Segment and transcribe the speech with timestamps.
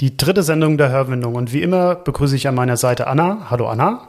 [0.00, 1.34] Die dritte Sendung der Hörwindung.
[1.34, 3.50] Und wie immer begrüße ich an meiner Seite Anna.
[3.50, 4.08] Hallo Anna.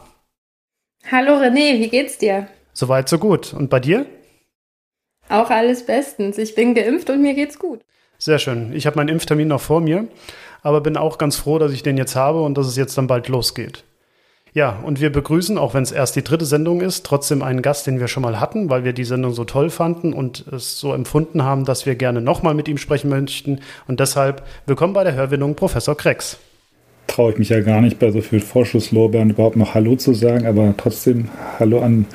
[1.11, 2.47] Hallo René, wie geht's dir?
[2.73, 3.53] Soweit, so gut.
[3.53, 4.05] Und bei dir?
[5.29, 6.37] Auch alles bestens.
[6.37, 7.81] Ich bin geimpft und mir geht's gut.
[8.19, 8.71] Sehr schön.
[8.73, 10.07] Ich habe meinen Impftermin noch vor mir,
[10.61, 13.07] aber bin auch ganz froh, dass ich den jetzt habe und dass es jetzt dann
[13.07, 13.83] bald losgeht.
[14.53, 17.85] Ja, und wir begrüßen, auch wenn es erst die dritte Sendung ist, trotzdem einen Gast,
[17.85, 20.91] den wir schon mal hatten, weil wir die Sendung so toll fanden und es so
[20.93, 23.59] empfunden haben, dass wir gerne nochmal mit ihm sprechen möchten.
[23.87, 26.39] Und deshalb willkommen bei der Hörwindung Professor Krex.
[27.05, 30.47] Traue ich mich ja gar nicht bei so viel Vorschusslorbeeren überhaupt noch Hallo zu sagen,
[30.47, 31.29] aber trotzdem
[31.59, 32.05] Hallo an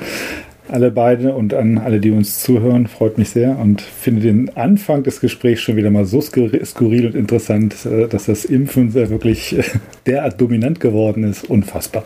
[0.67, 2.87] alle beide und an alle, die uns zuhören.
[2.87, 7.15] Freut mich sehr und finde den Anfang des Gesprächs schon wieder mal so skurril und
[7.15, 9.63] interessant, äh, dass das Impfen wirklich äh,
[10.05, 11.49] derart dominant geworden ist.
[11.49, 12.03] Unfassbar.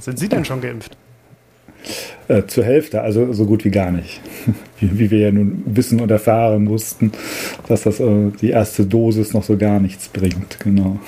[0.00, 0.96] Sind Sie denn schon geimpft?
[2.28, 4.20] Äh, zur Hälfte, also so gut wie gar nicht.
[4.78, 7.12] Wie, wie wir ja nun wissen und erfahren mussten,
[7.68, 10.58] dass das äh, die erste Dosis noch so gar nichts bringt.
[10.60, 10.98] Genau.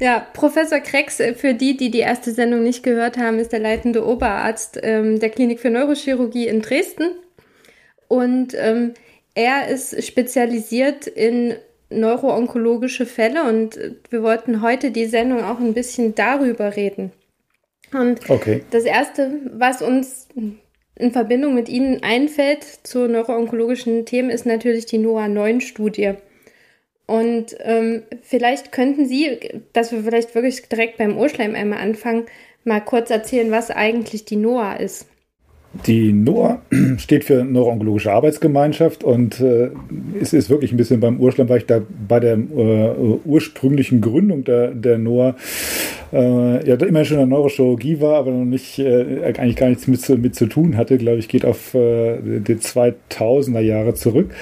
[0.00, 3.60] Ja, Professor Krex, äh, für die, die die erste Sendung nicht gehört haben, ist der
[3.60, 7.10] leitende Oberarzt ähm, der Klinik für Neurochirurgie in Dresden.
[8.06, 8.94] Und ähm,
[9.34, 11.54] er ist spezialisiert in
[11.90, 17.12] neuroonkologische Fälle und äh, wir wollten heute die Sendung auch ein bisschen darüber reden.
[17.92, 18.62] Und okay.
[18.70, 20.28] das Erste, was uns
[20.94, 26.14] in Verbindung mit Ihnen einfällt zu neuroonkologischen Themen, ist natürlich die NOAA-9-Studie.
[27.08, 29.38] Und ähm, vielleicht könnten Sie,
[29.72, 32.26] dass wir vielleicht wirklich direkt beim Urschleim einmal anfangen,
[32.64, 35.06] mal kurz erzählen, was eigentlich die NOAA ist.
[35.86, 36.60] Die NOAA
[36.98, 39.70] steht für Neuroonkologische Arbeitsgemeinschaft und äh,
[40.20, 44.44] es ist wirklich ein bisschen beim Urschleim, weil ich da bei der äh, ursprünglichen Gründung
[44.44, 45.34] der, der NOAA
[46.12, 49.86] äh, ja immer schon in der Neurochirurgie war, aber noch nicht, äh, eigentlich gar nichts
[49.86, 54.34] mit, mit zu tun hatte, glaube ich, geht auf äh, die 2000er Jahre zurück.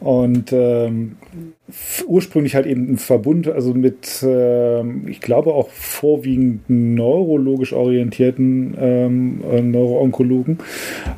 [0.00, 1.16] Und ähm,
[2.06, 9.40] ursprünglich halt eben ein Verbund, also mit, äh, ich glaube auch vorwiegend neurologisch orientierten ähm,
[9.50, 10.58] äh, Neuroonkologen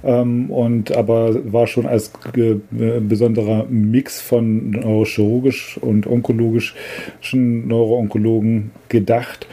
[0.04, 2.54] ähm, und aber war schon als äh,
[3.00, 9.48] besonderer Mix von neurochirurgisch und onkologischen Neuroonkologen gedacht.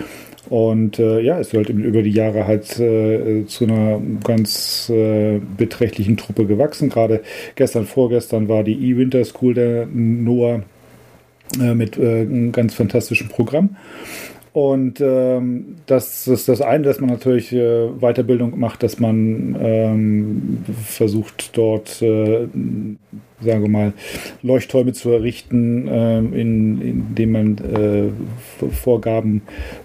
[0.49, 6.17] Und äh, ja, es halt über die Jahre halt äh, zu einer ganz äh, beträchtlichen
[6.17, 6.89] Truppe gewachsen.
[6.89, 7.21] Gerade
[7.55, 10.63] gestern, vorgestern war die E-Winter School der NOAA
[11.61, 13.75] äh, mit äh, einem ganz fantastischen Programm.
[14.53, 20.59] Und ähm, das ist das eine, dass man natürlich äh, Weiterbildung macht, dass man ähm,
[20.85, 22.47] versucht dort äh,
[23.43, 23.93] sagen wir mal,
[24.41, 29.41] Leuchttürme zu errichten, äh, in, indem man äh, Vorgaben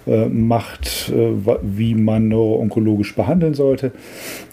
[0.06, 3.92] äh, macht, äh, wie man neuroonkologisch behandeln sollte.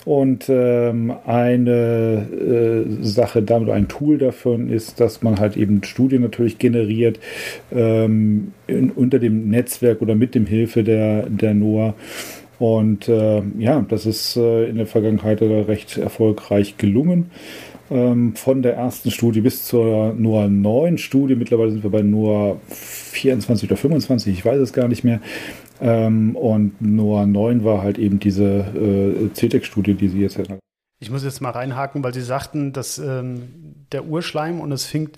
[0.06, 6.22] Und ähm, eine äh, Sache damit, ein Tool davon ist, dass man halt eben Studien
[6.22, 7.20] natürlich generiert
[7.74, 11.96] ähm, in, unter dem Netzwerk oder mit dem Hilfe der, der NOAA.
[12.60, 17.32] Und äh, ja, das ist in der Vergangenheit recht erfolgreich gelungen
[17.92, 21.36] ähm, von der ersten Studie bis zur nur neuen Studie.
[21.36, 25.22] Mittlerweile sind wir bei nur 24 oder 25, ich weiß es gar nicht mehr.
[25.82, 30.40] Ähm, und nur 9 war halt eben diese äh, CTEC-Studie, die Sie jetzt
[31.00, 35.10] Ich muss jetzt mal reinhaken, weil Sie sagten, dass ähm, der Urschleim und es fing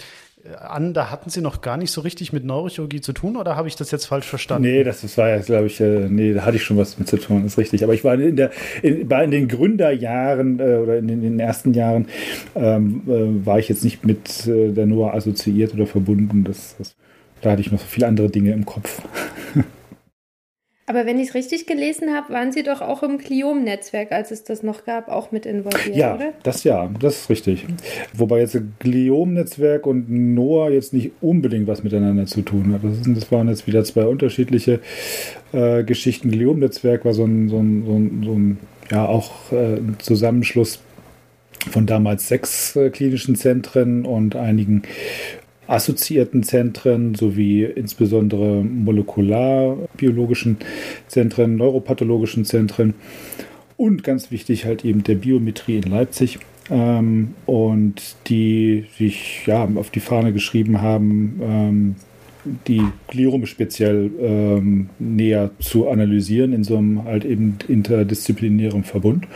[0.55, 3.67] an, da hatten Sie noch gar nicht so richtig mit Neurochirurgie zu tun oder habe
[3.67, 4.67] ich das jetzt falsch verstanden?
[4.69, 7.07] Nee, das, das war ja, glaube ich, äh, nee, da hatte ich schon was mit
[7.07, 7.83] zu tun, ist richtig.
[7.83, 8.51] Aber ich war in, der,
[8.81, 12.07] in, in den Gründerjahren äh, oder in den, in den, ersten Jahren
[12.55, 16.43] ähm, äh, war ich jetzt nicht mit äh, der NOAA assoziiert oder verbunden.
[16.43, 16.95] Das, das,
[17.41, 19.01] da hatte ich noch viele andere Dinge im Kopf.
[20.89, 24.45] Aber wenn ich es richtig gelesen habe, waren Sie doch auch im Gliom-Netzwerk, als es
[24.45, 26.31] das noch gab, auch mit involviert, ja, oder?
[26.43, 27.65] Das ja, das ist richtig.
[28.13, 32.85] Wobei jetzt Gliom-Netzwerk und NOAA jetzt nicht unbedingt was miteinander zu tun hat.
[32.85, 34.79] Das, ist, das waren jetzt wieder zwei unterschiedliche
[35.51, 36.31] äh, Geschichten.
[36.31, 38.57] Gliom-Netzwerk war so ein, so ein, so ein, so ein
[38.89, 40.79] ja, auch äh, ein Zusammenschluss
[41.69, 44.83] von damals sechs äh, klinischen Zentren und einigen
[45.67, 50.57] assoziierten Zentren sowie insbesondere molekularbiologischen
[51.07, 52.93] Zentren, neuropathologischen Zentren
[53.75, 56.39] und ganz wichtig halt eben der Biometrie in Leipzig.
[56.69, 61.95] Ähm, und die sich ja auf die Fahne geschrieben haben, ähm,
[62.67, 69.27] die Gliome speziell ähm, näher zu analysieren in so einem halt eben interdisziplinären Verbund.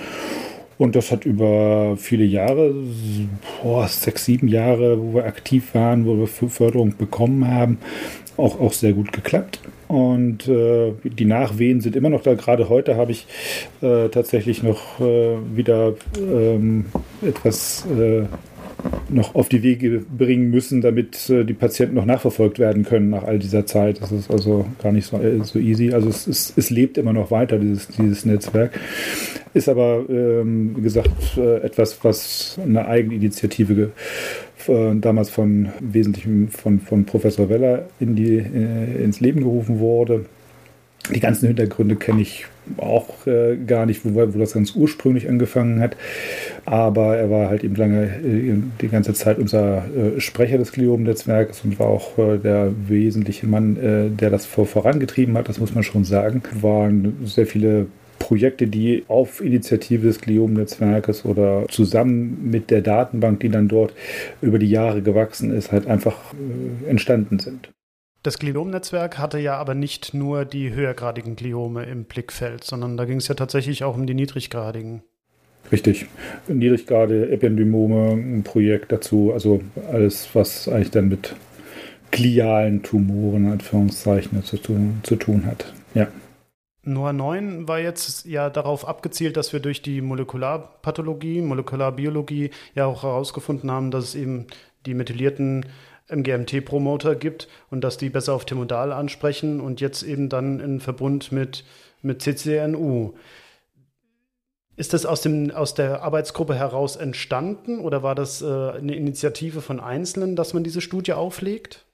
[0.81, 2.73] Und das hat über viele Jahre,
[3.61, 7.77] boah, sechs, sieben Jahre, wo wir aktiv waren, wo wir Förderung bekommen haben,
[8.35, 9.59] auch, auch sehr gut geklappt.
[9.87, 12.33] Und äh, die Nachwehen sind immer noch da.
[12.33, 13.27] Gerade heute habe ich
[13.83, 16.85] äh, tatsächlich noch äh, wieder ähm,
[17.21, 18.23] etwas äh,
[19.09, 23.23] noch auf die Wege bringen müssen, damit äh, die Patienten noch nachverfolgt werden können nach
[23.23, 24.01] all dieser Zeit.
[24.01, 25.93] Das ist also gar nicht so, äh, so easy.
[25.93, 28.79] Also es, es, es, lebt immer noch weiter, dieses, dieses Netzwerk.
[29.53, 33.91] Ist aber, ähm, wie gesagt, äh, etwas, was eine Eigeninitiative
[34.67, 40.25] äh, damals von wesentlichem von, von Professor Weller in die, äh, ins Leben gerufen wurde.
[41.09, 42.45] Die ganzen Hintergründe kenne ich
[42.77, 45.97] auch äh, gar nicht, wo, wo, das ganz ursprünglich angefangen hat.
[46.65, 51.61] Aber er war halt eben lange äh, die ganze Zeit unser äh, Sprecher des Gliom-Netzwerkes
[51.63, 55.73] und war auch äh, der wesentliche Mann, äh, der das vor, vorangetrieben hat, das muss
[55.73, 56.43] man schon sagen.
[56.61, 57.87] Waren sehr viele
[58.19, 63.93] Projekte, die auf Initiative des Gliom-Netzwerkes oder zusammen mit der Datenbank, die dann dort
[64.41, 67.71] über die Jahre gewachsen ist, halt einfach äh, entstanden sind.
[68.23, 73.17] Das Gliom-Netzwerk hatte ja aber nicht nur die höhergradigen Gliome im Blickfeld, sondern da ging
[73.17, 75.01] es ja tatsächlich auch um die niedriggradigen.
[75.71, 76.05] Richtig.
[76.47, 81.35] Niedriggrade, Epidymome, ein Projekt dazu, also alles, was eigentlich dann mit
[82.11, 85.73] glialen Tumoren, Anführungszeichen, zu tun, zu tun hat.
[85.95, 86.07] Ja.
[86.83, 93.01] NOAA 9 war jetzt ja darauf abgezielt, dass wir durch die Molekularpathologie, Molekularbiologie ja auch
[93.01, 94.47] herausgefunden haben, dass es eben
[94.85, 95.65] die methylierten
[96.11, 101.31] MGMT-Promoter gibt und dass die besser auf Timodal ansprechen und jetzt eben dann in Verbund
[101.31, 101.63] mit,
[102.01, 103.13] mit CCNU.
[104.77, 109.61] Ist das aus, dem, aus der Arbeitsgruppe heraus entstanden oder war das äh, eine Initiative
[109.61, 111.85] von Einzelnen, dass man diese Studie auflegt?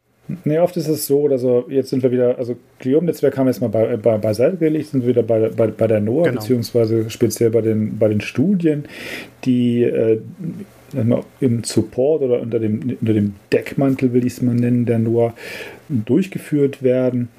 [0.43, 3.61] Nee, oft ist es so, also jetzt sind wir wieder, also Gliom-Netzwerk haben wir jetzt
[3.61, 6.41] mal bei, bei, beiseite gelegt, sind wir wieder bei, bei, bei der NOAA, genau.
[6.41, 8.85] beziehungsweise speziell bei den, bei den Studien,
[9.45, 10.19] die äh,
[11.39, 15.33] im Support oder unter dem, unter dem Deckmantel, will ich es mal nennen, der NOAA
[15.89, 17.29] durchgeführt werden.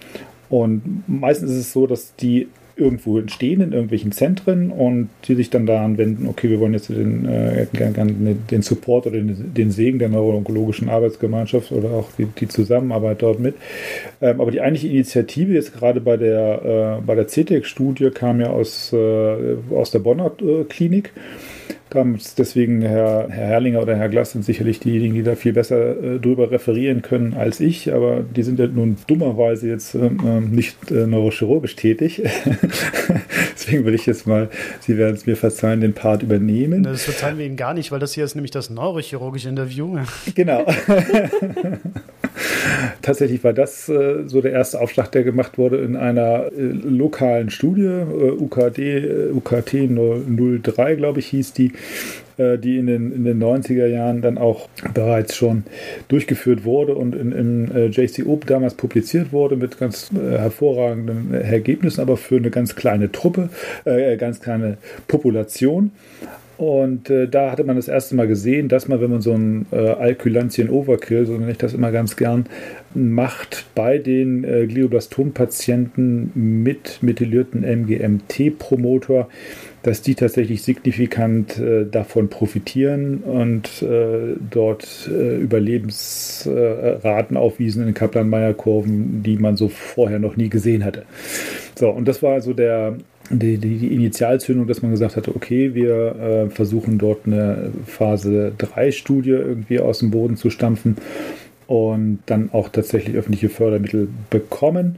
[0.49, 2.49] Und meistens ist es so, dass die
[2.79, 6.89] irgendwo entstehen in irgendwelchen Zentren und die sich dann daran wenden, okay, wir wollen jetzt
[6.89, 12.49] den, äh, den Support oder den, den, Segen der neuroonkologischen Arbeitsgemeinschaft oder auch die, die
[12.49, 13.57] Zusammenarbeit dort mit.
[14.21, 18.51] Ähm, aber die eigentliche Initiative jetzt gerade bei der, äh, bei der CTEC-Studie kam ja
[18.51, 21.13] aus, äh, aus der Bonner äh, Klinik
[21.95, 26.19] deswegen Herr, Herr Herrlinger oder Herr Glass sind sicherlich diejenigen, die da viel besser äh,
[26.19, 30.91] drüber referieren können als ich, aber die sind ja nun dummerweise jetzt ähm, ähm nicht
[30.91, 32.23] äh, neurochirurgisch tätig.
[33.53, 34.49] deswegen würde ich jetzt mal,
[34.81, 36.83] Sie werden es mir verzeihen, den Part übernehmen.
[36.83, 39.99] Das verzeihen wir Ihnen gar nicht, weil das hier ist nämlich das neurochirurgische Interview.
[40.35, 40.67] Genau.
[43.03, 47.51] Tatsächlich war das äh, so der erste Aufschlag, der gemacht wurde in einer äh, lokalen
[47.51, 49.89] Studie, äh, UKD, äh, UKT
[50.63, 51.73] 03, glaube ich, hieß die,
[52.37, 55.65] äh, die in den, in den 90er Jahren dann auch bereits schon
[56.09, 62.17] durchgeführt wurde und in, in äh, JCO damals publiziert wurde mit ganz hervorragenden Ergebnissen, aber
[62.17, 63.51] für eine ganz kleine Truppe,
[64.19, 65.93] ganz kleine Population.
[66.59, 69.67] Und äh, da hatte man das erste Mal gesehen, dass man, wenn man so ein
[69.71, 72.47] äh, Alkylantien-Overkill, so nenne ich das immer ganz gern,
[72.95, 79.29] macht bei den äh, Glioblastom-Patienten mit methylierten MGMT-Promotor,
[79.85, 89.23] dass die tatsächlich signifikant äh, davon profitieren und äh, dort äh, Überlebensraten aufwiesen in Kaplan-Meier-Kurven,
[89.23, 91.05] die man so vorher noch nie gesehen hatte.
[91.77, 92.97] So, und das war also der
[93.31, 98.53] die, die, die, Initialzündung, dass man gesagt hatte, okay, wir äh, versuchen dort eine Phase
[98.57, 100.97] 3 Studie irgendwie aus dem Boden zu stampfen
[101.67, 104.97] und dann auch tatsächlich öffentliche Fördermittel bekommen,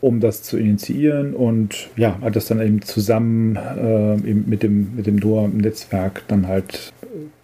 [0.00, 4.94] um das zu initiieren und ja, hat das dann eben zusammen äh, eben mit dem,
[4.94, 6.92] mit dem DOA-Netzwerk dann halt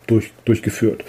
[0.06, 1.04] durch, durchgeführt.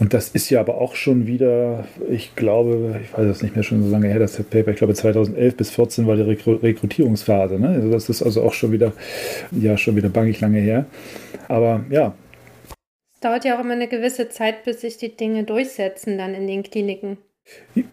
[0.00, 3.64] Und das ist ja aber auch schon wieder, ich glaube, ich weiß es nicht mehr
[3.64, 7.58] schon so lange her, das Paper, ich glaube 2011 bis 2014 war die Rekrutierungsphase.
[7.58, 7.68] Ne?
[7.68, 8.92] Also das ist also auch schon wieder,
[9.50, 10.86] ja, schon wieder bangig lange her.
[11.48, 12.14] Aber ja.
[13.14, 16.46] Es dauert ja auch immer eine gewisse Zeit, bis sich die Dinge durchsetzen dann in
[16.46, 17.18] den Kliniken.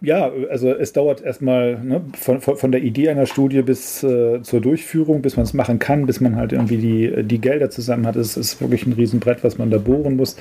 [0.00, 4.60] Ja, also es dauert erstmal ne, von, von, der Idee einer Studie bis äh, zur
[4.60, 8.16] Durchführung, bis man es machen kann, bis man halt irgendwie die, die Gelder zusammen hat.
[8.16, 10.36] Es ist wirklich ein Riesenbrett, was man da bohren muss,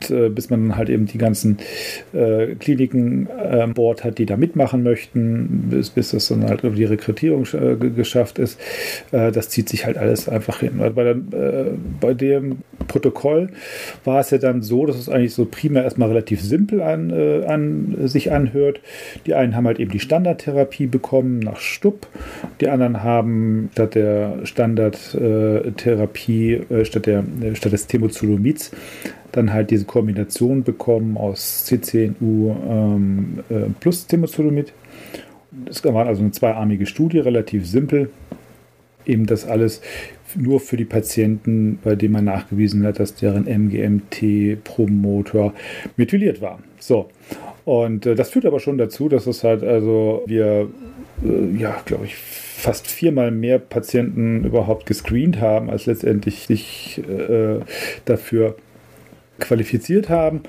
[0.00, 1.58] und, äh, bis man halt eben die ganzen
[2.12, 6.64] äh, Kliniken an ähm, Bord hat, die da mitmachen möchten, bis, bis das dann halt
[6.64, 8.58] über die Rekrutierung äh, geschafft ist.
[9.12, 10.80] Äh, das zieht sich halt alles einfach hin.
[10.94, 11.70] Bei, der, äh,
[12.00, 12.58] bei dem
[12.88, 13.50] Protokoll
[14.04, 17.96] war es ja dann so, dass es eigentlich so primär erstmal relativ simpel an, an
[18.04, 18.80] sich anhört hört.
[19.26, 22.06] Die einen haben halt eben die Standardtherapie bekommen nach Stupp,
[22.60, 27.24] die anderen haben statt der Standardtherapie, äh, statt, der,
[27.54, 28.72] statt des Temozolomids,
[29.32, 34.72] dann halt diese Kombination bekommen aus CCNU ähm, äh, plus Temozolomid.
[35.66, 38.10] Das war also eine zweiarmige Studie, relativ simpel.
[39.06, 39.82] Eben das alles
[40.36, 45.52] nur für die Patienten, bei denen man nachgewiesen hat, dass deren MGMT-Promoter
[45.96, 46.58] methyliert war.
[46.78, 47.08] So.
[47.64, 50.68] Und äh, das führt aber schon dazu, dass es halt, also wir,
[51.24, 57.60] äh, ja, glaube ich, fast viermal mehr Patienten überhaupt gescreent haben, als letztendlich sich äh,
[58.04, 58.56] dafür
[59.38, 60.42] qualifiziert haben.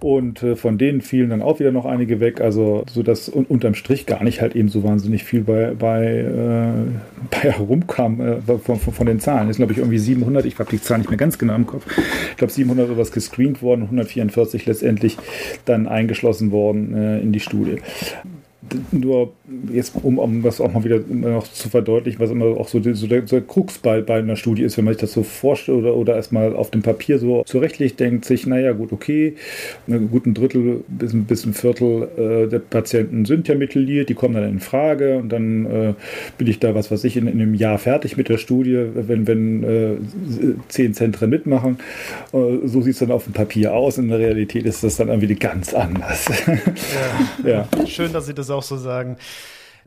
[0.00, 3.44] Und äh, von denen fielen dann auch wieder noch einige weg, also so dass un
[3.46, 8.58] unterm Strich gar nicht halt eben so wahnsinnig viel bei, bei, äh, bei herumkam äh,
[8.58, 9.48] von, von, von, den Zahlen.
[9.48, 11.66] Das ist glaube ich irgendwie 700, ich habe die Zahl nicht mehr ganz genau im
[11.66, 11.84] Kopf.
[12.30, 15.16] Ich glaube 700 oder was gescreent worden, 144 letztendlich
[15.64, 17.78] dann eingeschlossen worden äh, in die Studie
[18.92, 19.32] nur
[19.72, 23.06] jetzt, um, um das auch mal wieder noch zu verdeutlichen, was immer auch so, so,
[23.06, 25.78] der, so der Krux bei, bei einer Studie ist, wenn man sich das so vorstellt
[25.78, 29.34] oder, oder erstmal auf dem Papier so zurechtlegt, denkt sich, naja, gut, okay,
[29.88, 34.34] ein guten Drittel bis, bis ein Viertel äh, der Patienten sind ja mittelliert, die kommen
[34.34, 35.94] dann in Frage und dann äh,
[36.36, 39.26] bin ich da, was weiß ich, in, in einem Jahr fertig mit der Studie, wenn,
[39.26, 39.96] wenn äh,
[40.68, 41.78] zehn Zentren mitmachen.
[42.32, 43.98] Äh, so sieht es dann auf dem Papier aus.
[43.98, 46.28] In der Realität ist das dann irgendwie ganz anders.
[47.44, 47.66] Ja.
[47.76, 47.86] ja.
[47.86, 49.16] Schön, dass Sie das auch so sagen.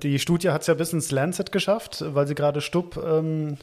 [0.04, 3.58] Die Studie hat es ja bis ins Lancet geschafft, weil Sie gerade Stupp ähm,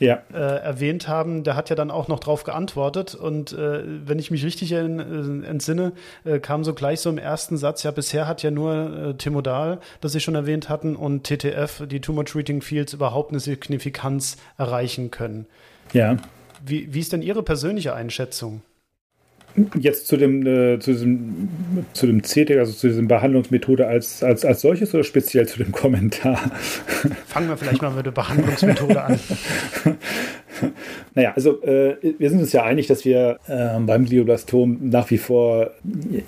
[0.00, 0.22] ja.
[0.32, 1.44] äh, erwähnt haben.
[1.44, 3.14] Der hat ja dann auch noch drauf geantwortet.
[3.14, 4.98] Und äh, wenn ich mich richtig in,
[5.44, 5.92] äh, entsinne,
[6.24, 9.78] äh, kam so gleich so im ersten Satz, ja, bisher hat ja nur äh, Timodal,
[10.00, 15.10] das Sie schon erwähnt hatten, und TTF, die Tumor Treating Fields, überhaupt eine Signifikanz erreichen
[15.10, 15.46] können.
[15.92, 16.16] Ja.
[16.64, 18.62] Wie, wie ist denn Ihre persönliche Einschätzung?
[19.78, 21.48] Jetzt zu dem, äh, zu diesem,
[21.92, 25.72] zu dem CT, also zu dieser Behandlungsmethode als, als, als solches oder speziell zu dem
[25.72, 26.38] Kommentar?
[27.26, 29.20] Fangen wir vielleicht mal mit der Behandlungsmethode an.
[31.14, 35.18] naja, also äh, wir sind uns ja einig, dass wir äh, beim Glioblastom nach wie
[35.18, 35.70] vor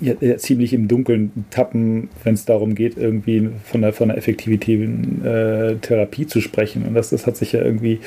[0.01, 4.17] ja, ja, ziemlich im Dunkeln tappen, wenn es darum geht, irgendwie von einer, von einer
[4.17, 6.85] effektiven äh, Therapie zu sprechen.
[6.85, 7.99] Und das, das hat sich ja irgendwie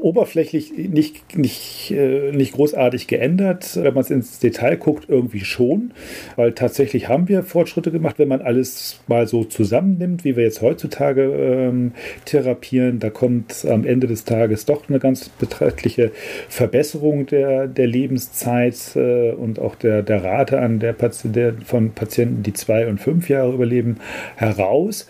[0.00, 3.76] oberflächlich nicht, nicht, äh, nicht großartig geändert.
[3.76, 5.92] Wenn man es ins Detail guckt, irgendwie schon,
[6.36, 10.62] weil tatsächlich haben wir Fortschritte gemacht, wenn man alles mal so zusammennimmt, wie wir jetzt
[10.62, 11.92] heutzutage ähm,
[12.24, 13.00] therapieren.
[13.00, 16.12] Da kommt am Ende des Tages doch eine ganz beträchtliche
[16.48, 21.28] Verbesserung der, der Lebenszeit äh, und auch der, der Rate an der, Pati
[21.64, 23.98] von Patienten, die zwei und fünf Jahre überleben,
[24.36, 25.06] heraus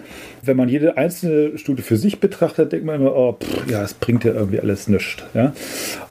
[0.48, 3.94] wenn man jede einzelne Studie für sich betrachtet, denkt man immer, oh, pff, ja, es
[3.94, 5.22] bringt ja irgendwie alles nichts.
[5.34, 5.52] Ja?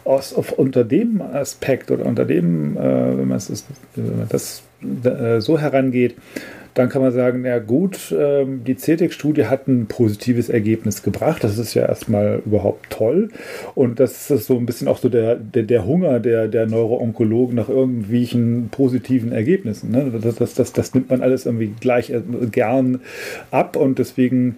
[0.05, 4.63] Aus, auf, unter dem Aspekt oder unter dem, äh, wenn man das, wenn man das
[5.03, 6.15] äh, so herangeht,
[6.77, 11.43] dann kann man sagen, ja gut, ähm, die CETIC-Studie hat ein positives Ergebnis gebracht.
[11.43, 13.29] Das ist ja erstmal überhaupt toll.
[13.73, 17.55] Und das ist so ein bisschen auch so der, der, der Hunger der, der Neuroonkologen
[17.55, 19.89] nach irgendwelchen positiven Ergebnissen.
[19.89, 20.19] Ne?
[20.21, 23.01] Das, das, das, das nimmt man alles irgendwie gleich äh, gern
[23.49, 23.75] ab.
[23.75, 24.57] Und deswegen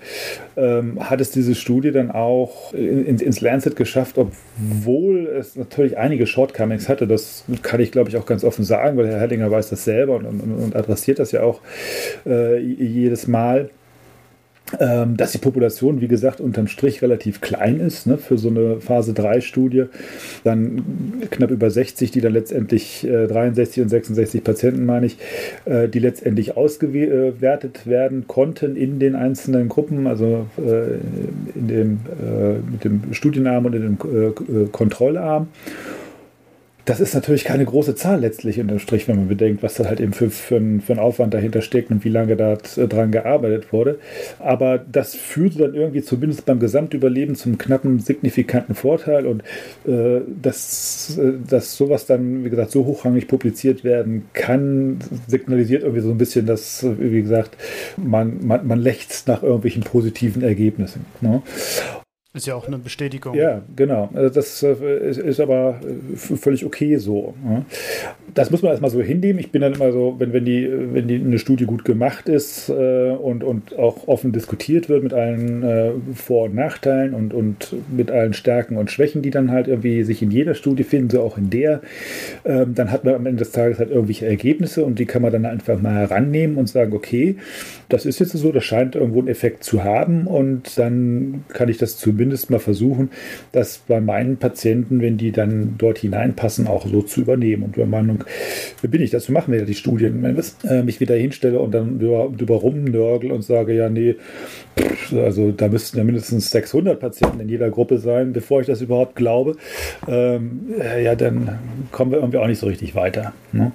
[0.58, 6.28] ähm, hat es diese Studie dann auch in, ins Lancet geschafft, obwohl es natürlich einige
[6.28, 7.08] Shortcomings hatte.
[7.08, 10.18] Das kann ich, glaube ich, auch ganz offen sagen, weil Herr Hellinger weiß das selber
[10.18, 11.62] und, und, und adressiert das ja auch
[12.26, 13.70] äh, jedes Mal.
[14.78, 18.80] Ähm, dass die Population, wie gesagt, unterm Strich relativ klein ist ne, für so eine
[18.80, 19.86] Phase 3-Studie.
[20.44, 25.18] Dann knapp über 60, die dann letztendlich äh, 63 und 66 Patienten, meine ich,
[25.66, 31.00] äh, die letztendlich ausgewertet werden konnten in den einzelnen Gruppen, also äh,
[31.58, 35.48] in dem, äh, mit dem Studienarm und in dem äh, Kontrollarm.
[36.86, 40.00] Das ist natürlich keine große Zahl letztlich unterm Strich, wenn man bedenkt, was da halt
[40.00, 44.00] eben für, für, für ein Aufwand dahinter steckt und wie lange da dran gearbeitet wurde.
[44.40, 49.44] Aber das führte dann irgendwie zumindest beim Gesamtüberleben zum knappen, signifikanten Vorteil und
[49.88, 56.02] äh, dass, äh, dass sowas dann, wie gesagt, so hochrangig publiziert werden kann, signalisiert irgendwie
[56.02, 57.56] so ein bisschen, dass, wie gesagt,
[57.98, 61.06] man, man, man lächzt nach irgendwelchen positiven Ergebnissen.
[61.22, 61.42] Ne?
[62.34, 63.34] Ist ja auch eine Bestätigung.
[63.34, 64.10] Ja, genau.
[64.14, 67.34] Also das äh, ist, aber äh, völlig okay so.
[68.36, 69.40] Das muss man erstmal so hinnehmen.
[69.40, 72.70] Ich bin dann immer so, wenn, wenn, die, wenn die eine Studie gut gemacht ist
[72.70, 75.64] äh, und, und auch offen diskutiert wird mit allen
[76.14, 80.22] Vor- und Nachteilen und, und mit allen Stärken und Schwächen, die dann halt irgendwie sich
[80.22, 81.82] in jeder Studie finden, so auch in der,
[82.44, 85.32] äh, dann hat man am Ende des Tages halt irgendwelche Ergebnisse und die kann man
[85.32, 87.38] dann einfach mal herannehmen und sagen, okay,
[87.90, 91.78] das ist jetzt so, das scheint irgendwo einen Effekt zu haben und dann kann ich
[91.78, 93.10] das zumindest zumindest mal versuchen,
[93.52, 97.64] das bei meinen Patienten, wenn die dann dort hineinpassen, auch so zu übernehmen.
[97.64, 98.24] Und der Meinung
[98.82, 100.22] bin ich, dazu machen wir ja die Studien.
[100.22, 104.16] Wenn ich äh, mich wieder hinstelle und dann über, über rumnörgel und sage, ja, nee,
[105.12, 109.16] also da müssten ja mindestens 600 Patienten in jeder Gruppe sein, bevor ich das überhaupt
[109.16, 109.56] glaube,
[110.08, 110.62] ähm,
[111.04, 111.60] ja, dann
[111.92, 113.34] kommen wir irgendwie auch nicht so richtig weiter.
[113.52, 113.72] Ne?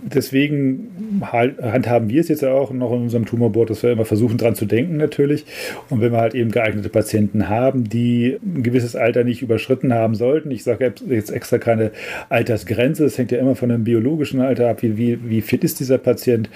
[0.00, 4.36] Deswegen handhaben wir es jetzt ja auch noch in unserem Tumorboard, dass wir immer versuchen,
[4.36, 5.46] dran zu denken natürlich.
[5.90, 10.14] Und wenn wir halt eben geeignete Patienten haben, die ein gewisses Alter nicht überschritten haben
[10.14, 11.90] sollten, ich sage jetzt extra keine
[12.28, 15.80] Altersgrenze, es hängt ja immer von dem biologischen Alter ab, wie, wie, wie fit ist
[15.80, 16.48] dieser Patient,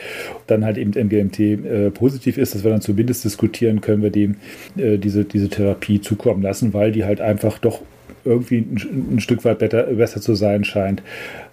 [0.47, 4.37] dann halt eben MGMT äh, positiv ist, dass wir dann zumindest diskutieren, können wir dem
[4.77, 7.83] äh, diese, diese Therapie zukommen lassen, weil die halt einfach doch
[8.25, 11.03] irgendwie ein, ein Stück weit better, besser zu sein scheint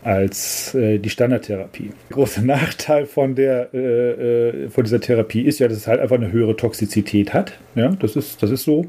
[0.06, 1.90] als äh, die Standardtherapie.
[2.10, 6.00] Der große Nachteil von, der, äh, äh, von dieser Therapie ist ja, dass es halt
[6.00, 7.58] einfach eine höhere Toxizität hat.
[7.74, 8.86] Ja, das ist, das ist so.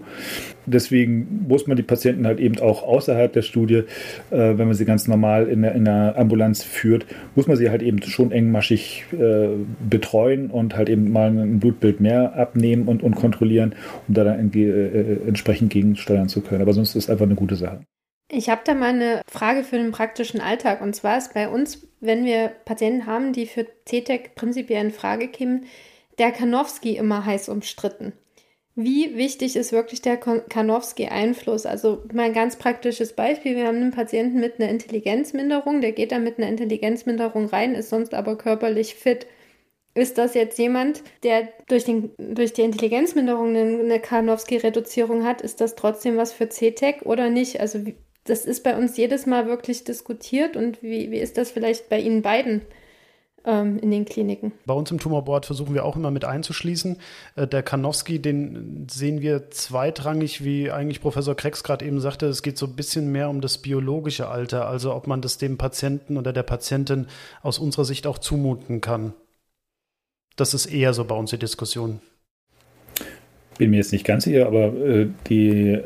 [0.66, 3.84] Deswegen muss man die Patienten halt eben auch außerhalb der Studie,
[4.30, 7.70] äh, wenn man sie ganz normal in der, in der Ambulanz führt, muss man sie
[7.70, 9.48] halt eben schon engmaschig äh,
[9.88, 13.74] betreuen und halt eben mal ein Blutbild mehr abnehmen und, und kontrollieren,
[14.06, 16.60] um da dann äh, entsprechend gegensteuern zu können.
[16.60, 17.80] Aber sonst ist es einfach eine gute Sache.
[18.28, 20.80] Ich habe da mal eine Frage für den praktischen Alltag.
[20.80, 25.28] Und zwar ist bei uns, wenn wir Patienten haben, die für CTEC prinzipiell in Frage
[25.28, 25.66] kämen,
[26.18, 28.12] der Kanowski immer heiß umstritten.
[28.74, 31.64] Wie wichtig ist wirklich der Kanowski-Einfluss?
[31.64, 33.56] Also mal ein ganz praktisches Beispiel.
[33.56, 37.88] Wir haben einen Patienten mit einer Intelligenzminderung, der geht da mit einer Intelligenzminderung rein, ist
[37.88, 39.26] sonst aber körperlich fit.
[39.94, 45.40] Ist das jetzt jemand, der durch, den, durch die Intelligenzminderung eine, eine Karnowski-Reduzierung hat?
[45.40, 47.60] Ist das trotzdem was für CTEC oder nicht?
[47.60, 47.78] Also
[48.26, 52.00] das ist bei uns jedes Mal wirklich diskutiert und wie, wie ist das vielleicht bei
[52.00, 52.62] Ihnen beiden?
[53.44, 54.50] Ähm, in den Kliniken.
[54.64, 56.96] Bei uns im Tumorboard versuchen wir auch immer mit einzuschließen.
[57.36, 62.26] Äh, der Kanowski, den sehen wir zweitrangig, wie eigentlich Professor Krex gerade eben sagte.
[62.26, 65.58] Es geht so ein bisschen mehr um das biologische Alter, also ob man das dem
[65.58, 67.06] Patienten oder der Patientin
[67.40, 69.12] aus unserer Sicht auch zumuten kann.
[70.34, 72.00] Das ist eher so bei uns die Diskussion
[73.58, 75.78] bin mir jetzt nicht ganz sicher, aber äh, die,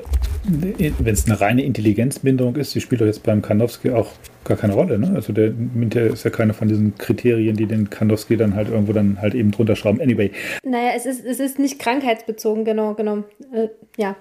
[0.45, 4.13] wenn es eine reine Intelligenzminderung ist, die spielt doch jetzt beim Kanowski auch
[4.45, 4.99] gar keine Rolle.
[4.99, 5.13] Ne?
[5.15, 8.93] Also der, der ist ja keine von diesen Kriterien, die den Kanowski dann halt irgendwo
[8.93, 10.01] dann halt eben drunter schrauben.
[10.01, 10.31] Anyway.
[10.65, 13.19] Naja, es ist, es ist nicht krankheitsbezogen, genau, genau.
[13.53, 14.17] Äh, ja.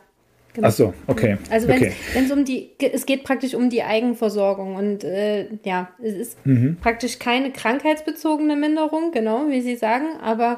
[0.53, 0.67] Genau.
[0.67, 1.37] Ach so, okay.
[1.51, 1.93] Also wenn okay.
[2.15, 6.77] es um die, es geht praktisch um die Eigenversorgung und äh, ja, es ist mhm.
[6.81, 10.57] praktisch keine krankheitsbezogene Minderung, genau, wie Sie sagen, aber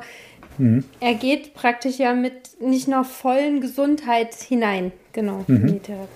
[0.61, 0.83] Mhm.
[0.99, 5.55] Er geht praktisch ja mit nicht noch vollen Gesundheit hinein, genau, mhm.
[5.55, 6.07] in die Therapie.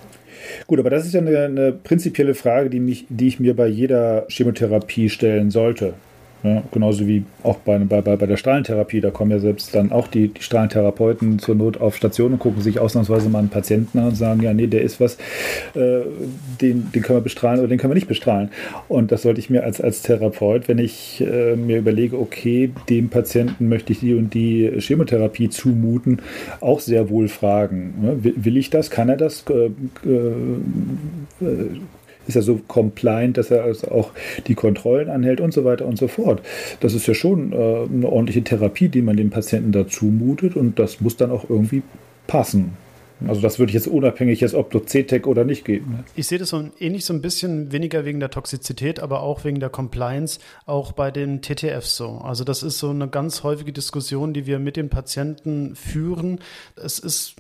[0.67, 3.67] Gut, aber das ist ja eine, eine prinzipielle Frage, die, mich, die ich mir bei
[3.67, 5.95] jeder Chemotherapie stellen sollte.
[6.45, 10.08] Ja, genauso wie auch bei, bei, bei der Strahlentherapie, da kommen ja selbst dann auch
[10.08, 14.10] die, die Strahlentherapeuten zur Not auf Station und gucken sich ausnahmsweise mal einen Patienten an
[14.10, 15.15] und sagen, ja, nee, der ist was,
[15.73, 16.01] äh,
[16.62, 18.51] den, den können wir bestrahlen oder den können wir nicht bestrahlen.
[18.88, 23.10] Und das sollte ich mir als, als Therapeut, wenn ich äh, mir überlege, okay, dem
[23.10, 26.21] Patienten möchte ich die und die Chemotherapie zumuten,
[26.62, 27.95] auch sehr wohl fragen.
[28.01, 28.23] Ne?
[28.23, 28.91] Will, will, ich das?
[28.91, 29.45] Kann er das?
[29.49, 29.71] Äh,
[30.05, 31.79] äh
[32.27, 34.11] ist er so compliant, dass er also auch
[34.47, 36.41] die Kontrollen anhält und so weiter und so fort.
[36.79, 40.79] Das ist ja schon äh, eine ordentliche Therapie, die man dem Patienten da zumutet und
[40.79, 41.83] das muss dann auch irgendwie
[42.27, 42.73] passen.
[43.27, 45.91] Also das würde ich jetzt unabhängig jetzt, ob durch CTEC oder nicht geben.
[45.91, 46.03] Ne?
[46.15, 49.59] Ich sehe das so ähnlich so ein bisschen weniger wegen der Toxizität, aber auch wegen
[49.59, 52.19] der Compliance, auch bei den TTFs so.
[52.23, 56.39] Also das ist so eine ganz häufige Diskussion, die wir mit den Patienten führen.
[56.75, 57.35] Es ist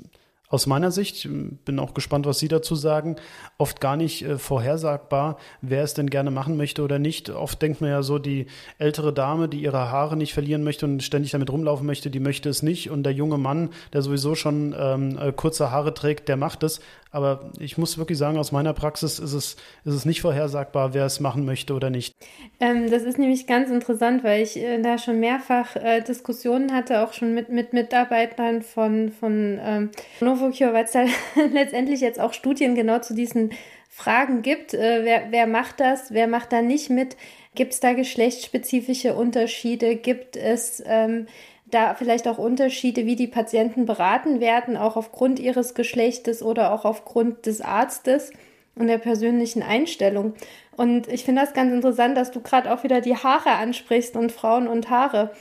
[0.55, 1.27] aus meiner Sicht,
[1.65, 3.17] bin auch gespannt, was Sie dazu sagen,
[3.57, 7.29] oft gar nicht äh, vorhersagbar, wer es denn gerne machen möchte oder nicht.
[7.29, 11.03] Oft denkt man ja so, die ältere Dame, die ihre Haare nicht verlieren möchte und
[11.03, 12.89] ständig damit rumlaufen möchte, die möchte es nicht.
[12.89, 16.79] Und der junge Mann, der sowieso schon ähm, äh, kurze Haare trägt, der macht es.
[17.15, 21.05] Aber ich muss wirklich sagen, aus meiner Praxis ist es, ist es nicht vorhersagbar, wer
[21.05, 22.13] es machen möchte oder nicht.
[22.59, 27.01] Ähm, das ist nämlich ganz interessant, weil ich äh, da schon mehrfach äh, Diskussionen hatte,
[27.01, 31.05] auch schon mit, mit Mitarbeitern von, von ähm, Novocure, weil es da
[31.53, 33.51] letztendlich jetzt auch Studien genau zu diesen
[33.89, 34.73] Fragen gibt.
[34.73, 36.11] Äh, wer, wer macht das?
[36.11, 37.15] Wer macht da nicht mit?
[37.55, 39.95] Gibt es da geschlechtsspezifische Unterschiede?
[39.95, 41.27] Gibt es ähm,
[41.65, 46.85] da vielleicht auch Unterschiede, wie die Patienten beraten werden, auch aufgrund ihres Geschlechtes oder auch
[46.85, 48.31] aufgrund des Arztes
[48.75, 50.35] und der persönlichen Einstellung.
[50.77, 54.31] Und ich finde das ganz interessant, dass du gerade auch wieder die Haare ansprichst und
[54.31, 55.31] Frauen und Haare.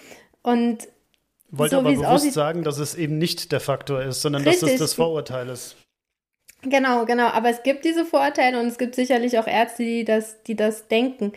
[0.43, 0.89] Und
[1.51, 4.61] wollte so, aber bewusst aussieht, sagen, dass es eben nicht der Faktor ist, sondern richtig,
[4.61, 5.77] dass es das Vorurteil ist.
[6.63, 7.27] Genau, genau.
[7.27, 10.89] Aber es gibt diese Vorurteile und es gibt sicherlich auch Ärzte, die das, die das
[10.89, 11.33] denken.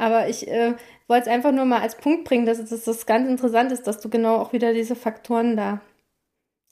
[0.00, 0.72] Aber ich äh,
[1.08, 4.00] wollte es einfach nur mal als Punkt bringen, dass es das ganz interessant ist, dass
[4.00, 5.82] du genau auch wieder diese Faktoren da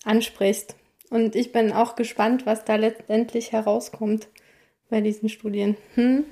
[0.04, 0.76] ansprichst.
[1.10, 4.28] Und ich bin auch gespannt, was da letztendlich herauskommt
[4.88, 5.76] bei diesen Studien.
[5.94, 6.24] Hm?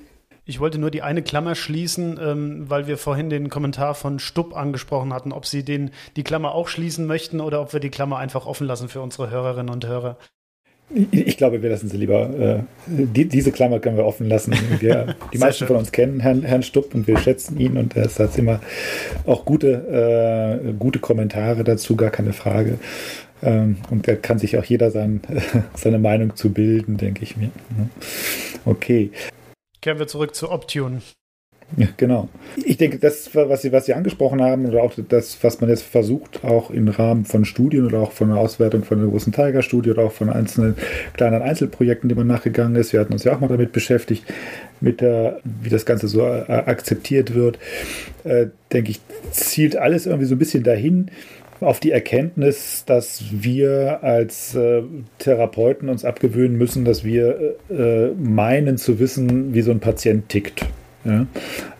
[0.45, 4.55] Ich wollte nur die eine Klammer schließen, ähm, weil wir vorhin den Kommentar von Stupp
[4.55, 8.17] angesprochen hatten, ob Sie den, die Klammer auch schließen möchten oder ob wir die Klammer
[8.17, 10.17] einfach offen lassen für unsere Hörerinnen und Hörer.
[10.89, 12.29] Ich, glaube, wir lassen sie lieber.
[12.39, 14.53] Äh, die, diese Klammer können wir offen lassen.
[14.79, 15.67] Wir, die meisten schön.
[15.67, 18.61] von uns kennen Herrn, Herrn Stupp und wir schätzen ihn und er hat immer
[19.25, 22.79] auch gute, äh, gute Kommentare dazu, gar keine Frage.
[23.43, 25.21] Ähm, und da kann sich auch jeder sein,
[25.75, 27.51] seine Meinung zu bilden, denke ich mir.
[28.65, 29.11] Okay.
[29.81, 31.01] Kehren wir zurück zu Optune.
[31.75, 32.29] Ja, genau.
[32.63, 35.83] Ich denke, das, was Sie, was Sie angesprochen haben, oder auch das, was man jetzt
[35.83, 39.91] versucht, auch im Rahmen von Studien oder auch von der Auswertung von der großen Tiger-Studie
[39.91, 40.75] oder auch von einzelnen
[41.13, 42.93] kleinen Einzelprojekten, die man nachgegangen ist.
[42.93, 44.23] Wir hatten uns ja auch mal damit beschäftigt,
[44.79, 47.59] mit der, wie das Ganze so äh, akzeptiert wird.
[48.23, 49.01] Äh, denke ich,
[49.31, 51.11] zielt alles irgendwie so ein bisschen dahin,
[51.59, 54.83] auf die Erkenntnis, dass wir als äh,
[55.19, 60.65] Therapeuten uns abgewöhnen müssen, dass wir äh, meinen zu wissen, wie so ein Patient tickt.
[61.07, 61.25] Ja?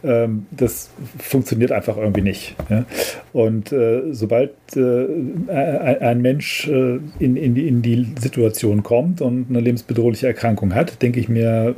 [0.04, 2.56] Ähm, das funktioniert einfach irgendwie nicht.
[2.70, 2.86] Ja?
[3.34, 5.06] Und äh, sobald äh,
[5.50, 11.02] ein Mensch äh, in, in, die, in die Situation kommt und eine lebensbedrohliche Erkrankung hat,
[11.02, 11.76] denke ich mir,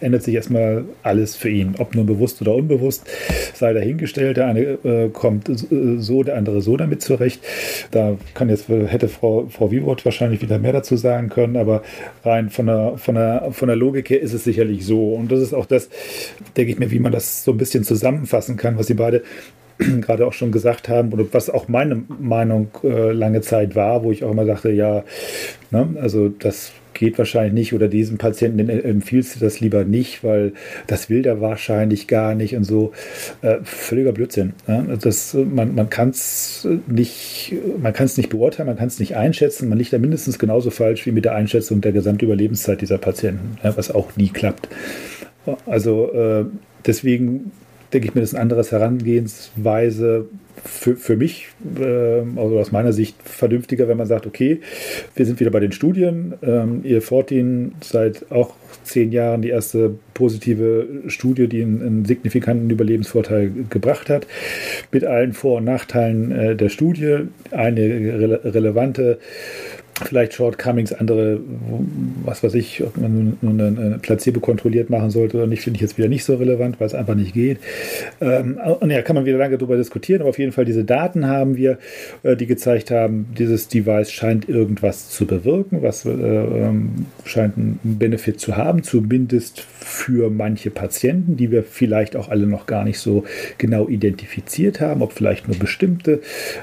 [0.00, 1.74] ändert sich erstmal alles für ihn.
[1.78, 3.08] Ob nur bewusst oder unbewusst,
[3.54, 4.36] sei dahingestellt.
[4.36, 5.50] Der eine äh, kommt
[5.98, 7.42] so, der andere so damit zurecht.
[7.92, 11.82] Da kann jetzt, hätte Frau, Frau Wiewort wahrscheinlich wieder mehr dazu sagen können, aber
[12.24, 15.14] rein von der, von, der, von der Logik her ist es sicherlich so.
[15.14, 15.88] Und das ist auch das,
[16.56, 19.22] denke ich mir, wie man das so ein bisschen zusammenfassen kann, was Sie beide
[20.00, 24.10] gerade auch schon gesagt haben oder was auch meine Meinung äh, lange Zeit war, wo
[24.10, 25.04] ich auch immer dachte, ja,
[25.70, 30.52] ne, also das geht wahrscheinlich nicht oder diesem Patienten empfiehlst du das lieber nicht, weil
[30.86, 32.92] das will der wahrscheinlich gar nicht und so.
[33.40, 34.52] Äh, völliger Blödsinn.
[34.66, 34.98] Ne?
[35.00, 39.68] Das, man man kann es nicht, man nicht beurteilen, man kann es nicht einschätzen.
[39.68, 43.76] Man liegt da mindestens genauso falsch wie mit der Einschätzung der Gesamtüberlebenszeit dieser Patienten, ja,
[43.76, 44.68] was auch nie klappt.
[45.66, 46.44] Also äh,
[46.86, 47.52] deswegen
[47.92, 50.26] denke ich mir, das ist eine andere Herangehensweise
[50.64, 54.60] für, für mich, äh, also aus meiner Sicht, vernünftiger, wenn man sagt, okay,
[55.14, 56.34] wir sind wieder bei den Studien.
[56.42, 62.70] Ähm, ihr Fortin seit auch zehn Jahren die erste positive Studie, die einen, einen signifikanten
[62.70, 64.26] Überlebensvorteil gebracht hat,
[64.90, 67.28] mit allen Vor- und Nachteilen äh, der Studie.
[67.50, 69.18] Eine rele relevante
[70.04, 71.40] vielleicht Shortcomings, andere,
[72.24, 75.98] was weiß ich, ob man nun Placebo kontrolliert machen sollte oder nicht, finde ich jetzt
[75.98, 77.58] wieder nicht so relevant, weil es einfach nicht geht.
[78.20, 81.26] Ähm, und ja, kann man wieder lange darüber diskutieren, aber auf jeden Fall diese Daten
[81.26, 81.78] haben wir,
[82.22, 87.80] äh, die gezeigt haben, dieses Device scheint irgendwas zu bewirken, was äh, ähm, scheint einen
[87.82, 92.98] Benefit zu haben, zumindest für manche Patienten, die wir vielleicht auch alle noch gar nicht
[92.98, 93.24] so
[93.58, 96.20] genau identifiziert haben, ob vielleicht nur bestimmte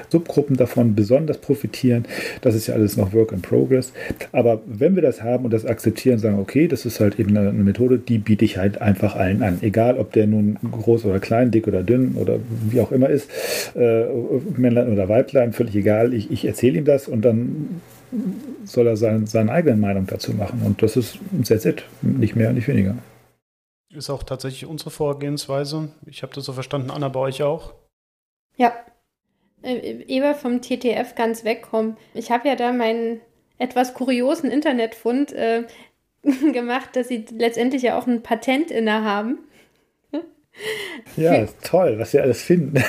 [0.08, 2.04] Subgruppen davon besonders profitieren.
[2.40, 3.92] Das ist ja alles noch Work in Progress.
[4.32, 7.52] Aber wenn wir das haben und das akzeptieren, sagen, okay, das ist halt eben eine,
[7.52, 9.58] Methode, die biete ich halt einfach allen an.
[9.60, 12.38] Egal, ob der nun groß oder klein, dick oder dünn oder
[12.68, 13.30] wie auch immer ist,
[13.76, 14.06] äh,
[14.56, 16.14] Männlein oder Weiblein, völlig egal.
[16.14, 17.80] Ich, ich erzähle ihm das und dann
[18.64, 20.62] soll er sein, seine eigene Meinung dazu machen.
[20.64, 21.84] Und das ist that's it.
[22.02, 22.96] Nicht mehr, nicht weniger.
[23.92, 25.88] Ist auch tatsächlich unsere Vorgehensweise.
[26.06, 27.74] Ich habe das so verstanden, Anna, bei euch auch?
[28.56, 28.72] Ja,
[29.62, 31.96] Eber vom TTF ganz wegkommen.
[32.14, 33.20] Ich habe ja da meinen
[33.58, 35.64] etwas kuriosen Internetfund äh,
[36.52, 39.38] gemacht, dass sie letztendlich ja auch ein Patent innehaben.
[41.16, 42.76] Ja, toll, was sie alles finden.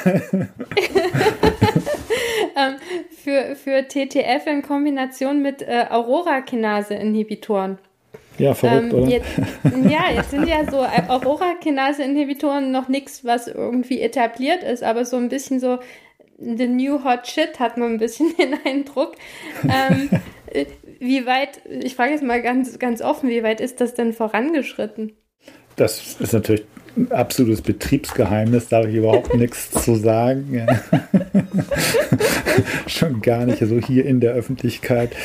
[2.55, 2.75] ähm,
[3.11, 7.77] für, für TTF in Kombination mit äh, Aurora-Kinase-Inhibitoren.
[8.37, 9.09] Ja, verrückt, ähm, oder?
[9.09, 9.29] Jetzt,
[9.89, 15.29] ja, jetzt sind ja so Aurora-Kinase-Inhibitoren noch nichts, was irgendwie etabliert ist, aber so ein
[15.29, 15.79] bisschen so
[16.41, 19.15] the new hot shit, hat man ein bisschen den Eindruck.
[19.63, 20.09] Ähm,
[20.99, 25.13] wie weit, ich frage jetzt mal ganz, ganz offen, wie weit ist das denn vorangeschritten?
[25.75, 26.63] Das ist natürlich
[26.97, 30.67] ein absolutes Betriebsgeheimnis, da habe ich überhaupt nichts zu sagen.
[32.87, 35.15] Schon gar nicht so hier in der Öffentlichkeit.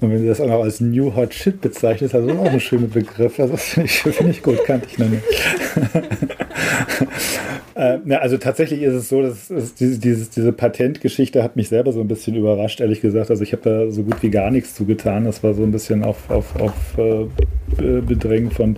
[0.00, 2.86] Und wenn du das auch noch als New Hot Shit bezeichnest, also auch ein schöner
[2.86, 3.38] Begriff.
[3.38, 5.22] Also das finde ich, find ich gut, kannte ich noch nicht.
[7.80, 11.70] Äh, na, also tatsächlich ist es so, dass es diese, dieses, diese Patentgeschichte hat mich
[11.70, 13.30] selber so ein bisschen überrascht, ehrlich gesagt.
[13.30, 15.24] Also ich habe da so gut wie gar nichts zugetan.
[15.24, 18.76] Das war so ein bisschen auf, auf, auf äh, Bedrängen von,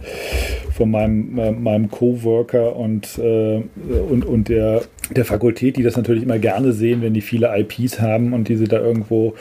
[0.73, 3.63] von meinem, äh, meinem Coworker und, äh,
[4.09, 8.01] und, und der, der Fakultät, die das natürlich immer gerne sehen, wenn die viele IPs
[8.01, 9.35] haben und die sie da irgendwo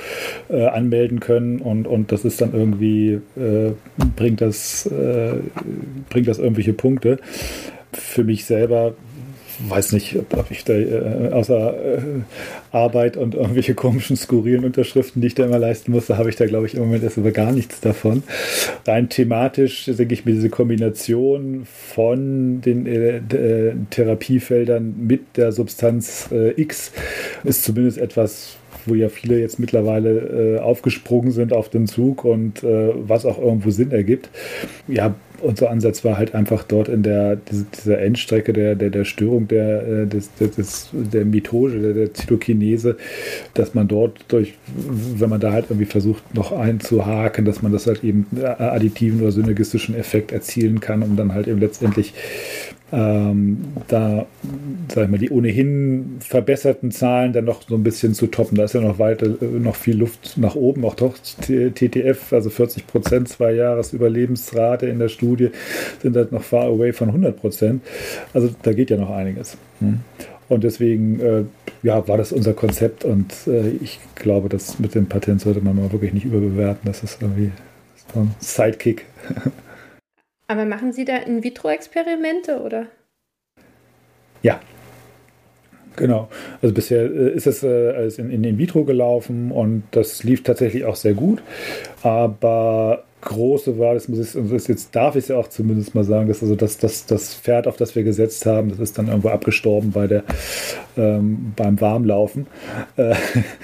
[0.50, 3.74] äh, anmelden können und, und das ist dann irgendwie, äh,
[4.16, 5.34] bringt, das, äh,
[6.10, 7.20] bringt das irgendwelche Punkte.
[7.94, 8.96] Für mich selber
[9.70, 12.00] weiß nicht, ob ich da äh, außer äh,
[12.72, 16.46] Arbeit und irgendwelche komischen, skurrilen Unterschriften, die ich da immer leisten musste, habe ich da,
[16.46, 18.24] glaube ich, im Moment erst über gar nichts davon.
[18.86, 26.30] Rein thematisch, denke ich mir, diese Kombination von den äh, äh Therapiefeldern mit der Substanz
[26.32, 26.92] äh, X
[27.44, 32.64] ist zumindest etwas, wo ja viele jetzt mittlerweile äh, aufgesprungen sind auf den Zug und
[32.64, 34.30] äh, was auch irgendwo Sinn ergibt.
[34.88, 39.48] Ja, unser Ansatz war halt einfach dort in der dieser Endstrecke der, der, der Störung
[39.48, 42.98] der, äh, des, des, der Mithose, der, der Zytokinese,
[43.54, 47.88] dass man dort durch, wenn man da halt irgendwie versucht, noch einzuhaken, dass man das
[47.88, 52.14] halt eben äh, additiven oder synergistischen Effekt erzielen kann, um dann halt eben letztendlich
[52.92, 54.26] ähm, da,
[54.94, 58.58] sag ich mal, die ohnehin verbesserten Zahlen dann noch so ein bisschen zu toppen.
[58.58, 62.50] Da ist ja noch weiter, äh, noch viel Luft nach oben, auch doch TTF, also
[62.50, 65.52] 40 Prozent zwei Jahres Überlebensrate in der Studie
[66.02, 67.82] sind halt noch far away von 100 Prozent.
[68.34, 69.58] Also da geht ja noch einiges.
[69.80, 70.00] Hm.
[70.50, 71.44] Und deswegen äh,
[71.82, 75.78] ja, war das unser Konzept und äh, ich glaube, das mit dem Patent sollte man
[75.78, 76.82] mal wirklich nicht überbewerten.
[76.84, 77.52] Das ist irgendwie
[78.14, 79.06] so ein Sidekick.
[80.52, 82.88] Aber machen Sie da In-vitro-Experimente oder?
[84.42, 84.60] Ja.
[85.96, 86.28] Genau.
[86.62, 90.84] Also bisher äh, ist es äh, alles in, in In-vitro gelaufen und das lief tatsächlich
[90.84, 91.42] auch sehr gut.
[92.04, 96.04] Aber große das muss ich, also das jetzt darf ich es ja auch zumindest mal
[96.04, 99.08] sagen, dass also das, das, das Pferd, auf das wir gesetzt haben, das ist dann
[99.08, 100.24] irgendwo abgestorben bei der,
[100.98, 102.48] ähm, beim Warmlaufen.
[102.98, 103.16] Äh,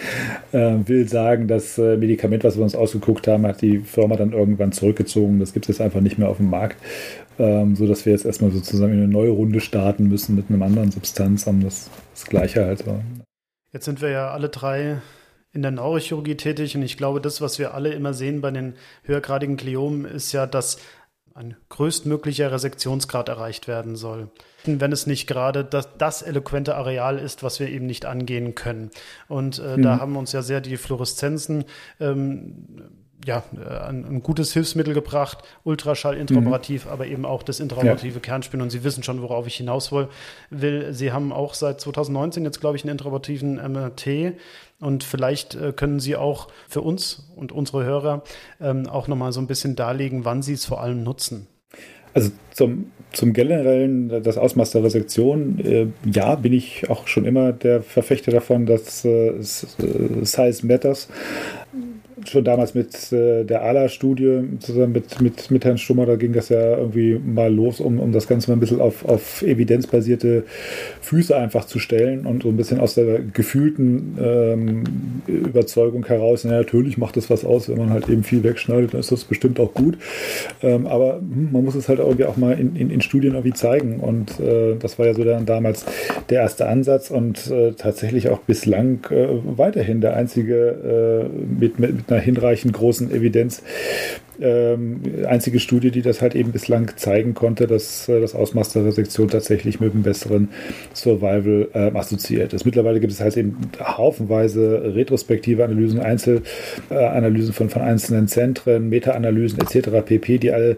[0.52, 4.34] äh, will sagen, das äh, Medikament, was wir uns ausgeguckt haben, hat die Firma dann
[4.34, 5.40] irgendwann zurückgezogen.
[5.40, 6.78] Das gibt es jetzt einfach nicht mehr auf dem Markt.
[7.40, 10.92] Ähm, so dass wir jetzt erstmal sozusagen eine neue Runde starten müssen mit einem anderen
[10.92, 12.84] Substanz, um das, das Gleiche halt.
[13.74, 14.98] Jetzt sind wir ja alle drei
[15.54, 18.76] in der Neurochirurgie tätig und ich glaube, das, was wir alle immer sehen bei den
[19.04, 20.78] höhergradigen Gliomen, ist ja, dass
[21.38, 24.30] ein größtmöglicher Resektionsgrad erreicht werden soll.
[24.66, 28.90] Wenn es nicht gerade das, das eloquente Areal ist, was wir eben nicht angehen können.
[29.28, 29.84] Und äh, mhm.
[29.84, 31.66] da haben uns ja sehr die Fluoreszenzen
[32.00, 32.90] ähm,
[33.26, 36.92] ja, äh, ein, ein, gutes Hilfsmittel gebracht, Ultraschall intraoperativ, mhm.
[36.92, 38.20] aber eben auch das intraoperative ja.
[38.20, 38.62] Kernspin.
[38.62, 39.92] Und Sie wissen schon, worauf ich hinaus
[40.50, 40.94] will.
[40.94, 44.34] Sie haben auch seit 2019 jetzt, glaube ich, einen intraoperativen MRT.
[44.80, 48.24] Und vielleicht äh, können Sie auch für uns und unsere Hörer
[48.62, 51.48] ähm, auch nochmal so ein bisschen darlegen, wann Sie es vor allem nutzen.
[52.14, 57.54] Also zum, zum generellen, das Ausmaß der Resektion, äh, ja, bin ich auch schon immer
[57.54, 61.10] der Verfechter davon, dass äh, Size matters
[62.30, 66.50] schon damals mit äh, der ALA-Studie zusammen mit, mit, mit Herrn Stummer, da ging das
[66.50, 70.44] ja irgendwie mal los, um, um das Ganze mal ein bisschen auf, auf evidenzbasierte
[71.02, 74.84] Füße einfach zu stellen und so ein bisschen aus der gefühlten ähm,
[75.28, 79.00] Überzeugung heraus, na, natürlich macht das was aus, wenn man halt eben viel wegschneidet, dann
[79.00, 79.98] ist das bestimmt auch gut.
[80.62, 83.54] Ähm, aber hm, man muss es halt irgendwie auch mal in, in, in Studien irgendwie
[83.54, 85.86] zeigen und äh, das war ja so dann damals
[86.30, 91.96] der erste Ansatz und äh, tatsächlich auch bislang äh, weiterhin der einzige äh, mit, mit,
[91.96, 93.62] mit einer hinreichend großen Evidenz
[94.42, 98.86] ähm, einzige Studie, die das halt eben bislang zeigen konnte, dass äh, das Ausmaß der
[98.86, 100.50] Resektion tatsächlich mit einem besseren
[100.94, 102.66] Survival äh, assoziiert ist.
[102.66, 109.90] Mittlerweile gibt es halt eben haufenweise retrospektive Analysen, Einzelanalysen von, von einzelnen Zentren, Meta-Analysen etc.
[110.06, 110.78] pp., die alle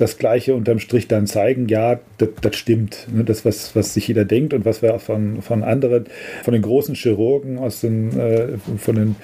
[0.00, 1.68] das Gleiche unterm Strich dann zeigen.
[1.68, 3.06] Ja, das, stimmt.
[3.12, 3.24] Ne?
[3.24, 6.06] Das, was, was sich jeder denkt und was wir auch von, von anderen,
[6.42, 9.16] von den großen Chirurgen, aus den, äh, von den,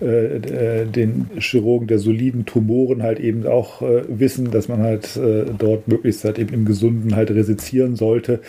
[0.00, 0.36] äh,
[0.82, 5.16] äh den Chirurgen der soliden Tumoren halt halt eben auch äh, wissen, dass man halt
[5.16, 8.40] äh, dort möglichst halt eben im Gesunden halt resizieren sollte,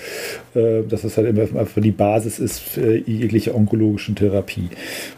[0.54, 4.70] äh, dass das halt immer einfach die Basis ist für jegliche onkologischen Therapie.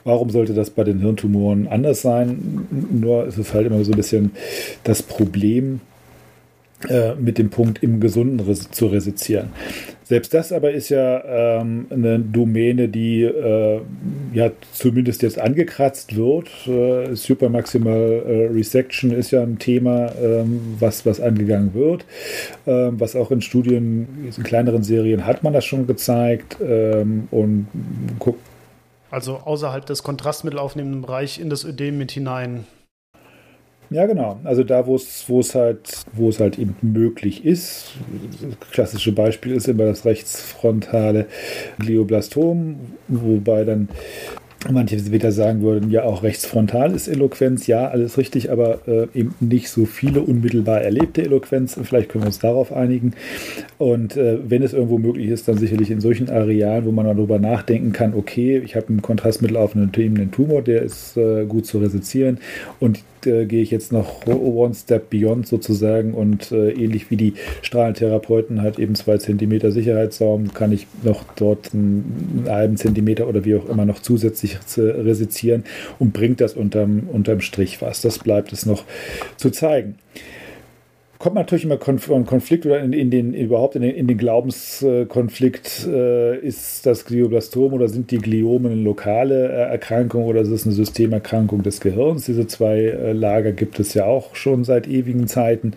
[0.04, 2.68] Warum sollte das bei den Hirntumoren anders sein?
[2.92, 4.32] Nur ist es halt immer so ein bisschen
[4.84, 5.82] das Problem,
[6.88, 9.50] äh, mit dem Punkt im Gesunden zu resizieren.
[10.10, 13.82] Selbst das aber ist ja ähm, eine Domäne, die äh,
[14.34, 16.48] ja zumindest jetzt angekratzt wird.
[16.68, 22.06] Äh, Supermaximal äh, Resection ist ja ein Thema, ähm, was, was angegangen wird.
[22.66, 26.58] Ähm, was auch in Studien, in kleineren Serien hat man das schon gezeigt.
[26.60, 27.68] Ähm, und
[28.18, 28.40] guckt.
[29.12, 32.66] Also außerhalb des kontrastmittelaufnehmenden Bereich in das Ödem mit hinein
[33.90, 34.40] ja, genau.
[34.44, 37.92] Also da, wo es, halt, wo es halt eben möglich ist.
[38.72, 41.28] Klassische Beispiel ist immer das rechtsfrontale
[41.80, 42.76] Glioblastom,
[43.08, 43.90] wobei dann
[44.70, 49.34] Manche wieder sagen würden, ja, auch rechtsfrontal ist Eloquenz, ja, alles richtig, aber äh, eben
[49.40, 51.80] nicht so viele unmittelbar erlebte Eloquenz.
[51.82, 53.14] Vielleicht können wir uns darauf einigen.
[53.80, 57.40] Und äh, wenn es irgendwo möglich ist, dann sicherlich in solchen Arealen, wo man darüber
[57.40, 61.66] nachdenken kann, okay, ich habe ein Kontrastmittel auf einen, einen Tumor, der ist äh, gut
[61.66, 62.40] zu resizieren
[62.82, 67.36] und äh, gehe ich jetzt noch one step beyond sozusagen und äh, ähnlich wie die
[67.62, 73.56] Strahlentherapeuten halt eben zwei Zentimeter Sicherheitsraum, kann ich noch dort einen, halben Zentimeter oder wie
[73.56, 75.64] auch immer noch zusätzlich resizieren
[76.00, 78.02] und bringt das unterm, unterm Strich was.
[78.02, 78.84] Das bleibt es noch
[79.38, 79.96] zu zeigen
[81.20, 85.86] kommt natürlich immer Konf Konflikt oder in, in, den überhaupt in den, in den Glaubenskonflikt,
[85.86, 90.66] äh, ist das Glioblastom oder sind die Gliomen eine lokale äh, Erkrankung oder ist es
[90.66, 92.26] eine Systemerkrankung des Gehirns?
[92.26, 95.74] Diese zwei äh, Lager gibt es ja auch schon seit ewigen Zeiten.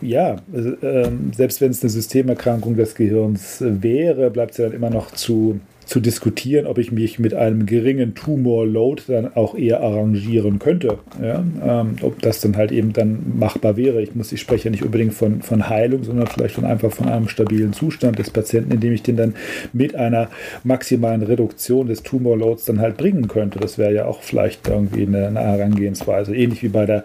[0.00, 4.90] Ja, äh, selbst wenn es eine Systemerkrankung des Gehirns wäre, bleibt es ja dann immer
[4.90, 10.58] noch zu zu diskutieren, ob ich mich mit einem geringen Tumor-Load dann auch eher arrangieren
[10.58, 10.98] könnte.
[11.20, 11.42] Ja?
[11.66, 14.02] Ähm, ob das dann halt eben dann machbar wäre.
[14.02, 17.08] Ich muss, ich spreche ja nicht unbedingt von, von Heilung, sondern vielleicht von einfach von
[17.08, 19.34] einem stabilen Zustand des Patienten, indem ich den dann
[19.72, 20.28] mit einer
[20.62, 23.58] maximalen Reduktion des Tumor-Loads dann halt bringen könnte.
[23.58, 26.36] Das wäre ja auch vielleicht irgendwie eine, eine Herangehensweise.
[26.36, 27.04] Ähnlich wie bei der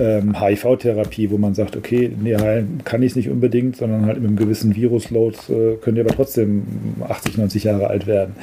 [0.00, 4.16] ähm, HIV-Therapie, wo man sagt, okay, nee, heilen kann ich es nicht unbedingt, sondern halt
[4.16, 6.62] mit einem gewissen Virus-Load äh, könnt ihr aber trotzdem
[7.06, 8.36] 80, 90 Jahre alt werden werden.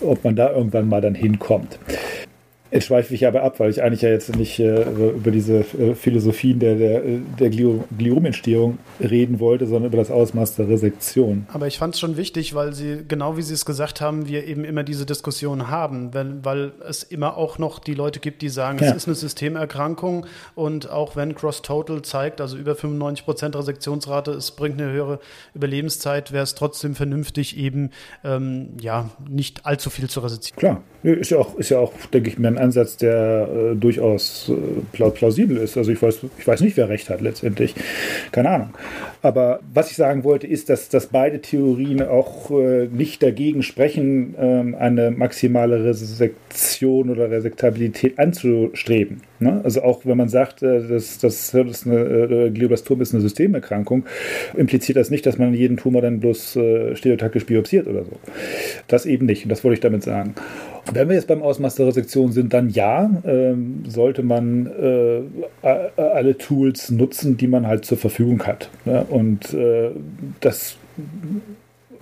[0.00, 1.78] Ob man da irgendwann mal dann hinkommt.
[2.70, 5.94] Jetzt schweife ich aber ab, weil ich eigentlich ja jetzt nicht äh, über diese äh,
[5.94, 7.02] Philosophien der, der,
[7.38, 11.46] der Gliomentstehung reden wollte, sondern über das Ausmaß der Resektion.
[11.52, 14.46] Aber ich fand es schon wichtig, weil Sie, genau wie Sie es gesagt haben, wir
[14.46, 18.50] eben immer diese Diskussion haben, wenn, weil es immer auch noch die Leute gibt, die
[18.50, 18.90] sagen, ja.
[18.90, 24.32] es ist eine Systemerkrankung und auch wenn Cross Total zeigt, also über 95 Prozent Resektionsrate,
[24.32, 25.20] es bringt eine höhere
[25.54, 27.90] Überlebenszeit, wäre es trotzdem vernünftig, eben
[28.24, 30.58] ähm, ja nicht allzu viel zu resezieren.
[30.58, 34.50] Klar, ist ja auch, ist ja auch denke ich, mir ein Ansatz, der äh, durchaus
[34.50, 35.76] äh, plausibel ist.
[35.76, 37.74] Also ich weiß, ich weiß nicht, wer recht hat letztendlich.
[38.32, 38.70] Keine Ahnung.
[39.22, 44.34] Aber was ich sagen wollte, ist, dass, dass beide Theorien auch äh, nicht dagegen sprechen,
[44.38, 49.22] ähm, eine maximale Resektion oder Resektabilität anzustreben.
[49.40, 49.60] Ne?
[49.64, 54.04] Also auch wenn man sagt, äh, dass, dass, dass eine äh, Glioblastom ist eine Systemerkrankung,
[54.56, 58.12] impliziert das nicht, dass man jeden Tumor dann bloß äh, stereotaktisch biopsiert oder so.
[58.88, 59.44] Das eben nicht.
[59.44, 60.34] Und das wollte ich damit sagen.
[60.92, 65.22] Wenn wir jetzt beim Ausmaß der Resektion sind, dann ja, ähm, sollte man äh,
[65.96, 68.70] alle Tools nutzen, die man halt zur Verfügung hat.
[68.84, 69.04] Ne?
[69.08, 69.90] Und äh,
[70.40, 70.76] das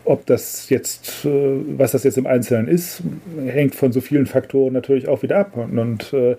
[0.06, 1.28] ob das jetzt, äh,
[1.76, 3.02] was das jetzt im Einzelnen ist,
[3.44, 6.36] hängt von so vielen Faktoren natürlich auch wieder ab und, und äh,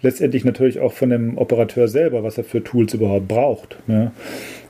[0.00, 3.76] letztendlich natürlich auch von dem Operateur selber, was er für Tools überhaupt braucht.
[3.86, 4.10] Ne?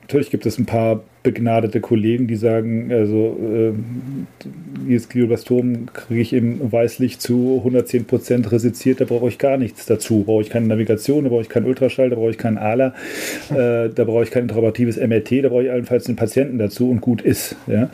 [0.06, 3.72] Natürlich gibt es ein paar begnadete Kollegen, die sagen, also äh,
[4.86, 9.86] dieses Glioblastom kriege ich im Weißlicht zu 110 Prozent resiziert, da brauche ich gar nichts
[9.86, 10.18] dazu.
[10.18, 12.88] Da brauche ich keine Navigation, da brauche ich keinen Ultraschall, da brauche ich keinen ALA,
[13.48, 17.00] äh, da brauche ich kein interoperatives MRT, da brauche ich allenfalls den Patienten dazu und
[17.00, 17.56] gut ist.
[17.66, 17.88] Ja,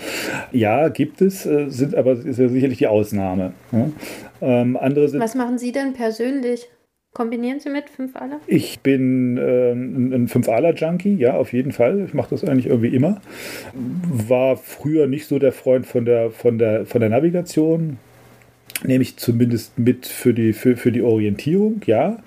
[0.50, 3.52] ja gibt es, äh, sind aber ist ja sicherlich die Ausnahme.
[3.70, 3.88] Ja?
[4.42, 6.68] Ähm, andere sind, Was machen Sie denn persönlich?
[7.12, 8.38] Kombinieren Sie mit 5 Aler?
[8.46, 12.04] Ich bin äh, ein 5 Aler Junkie, ja, auf jeden Fall.
[12.06, 13.20] Ich mache das eigentlich irgendwie immer.
[13.74, 17.98] War früher nicht so der Freund von der, von der, von der Navigation.
[18.84, 22.22] Nehme ich zumindest mit für die, für, für die Orientierung, ja.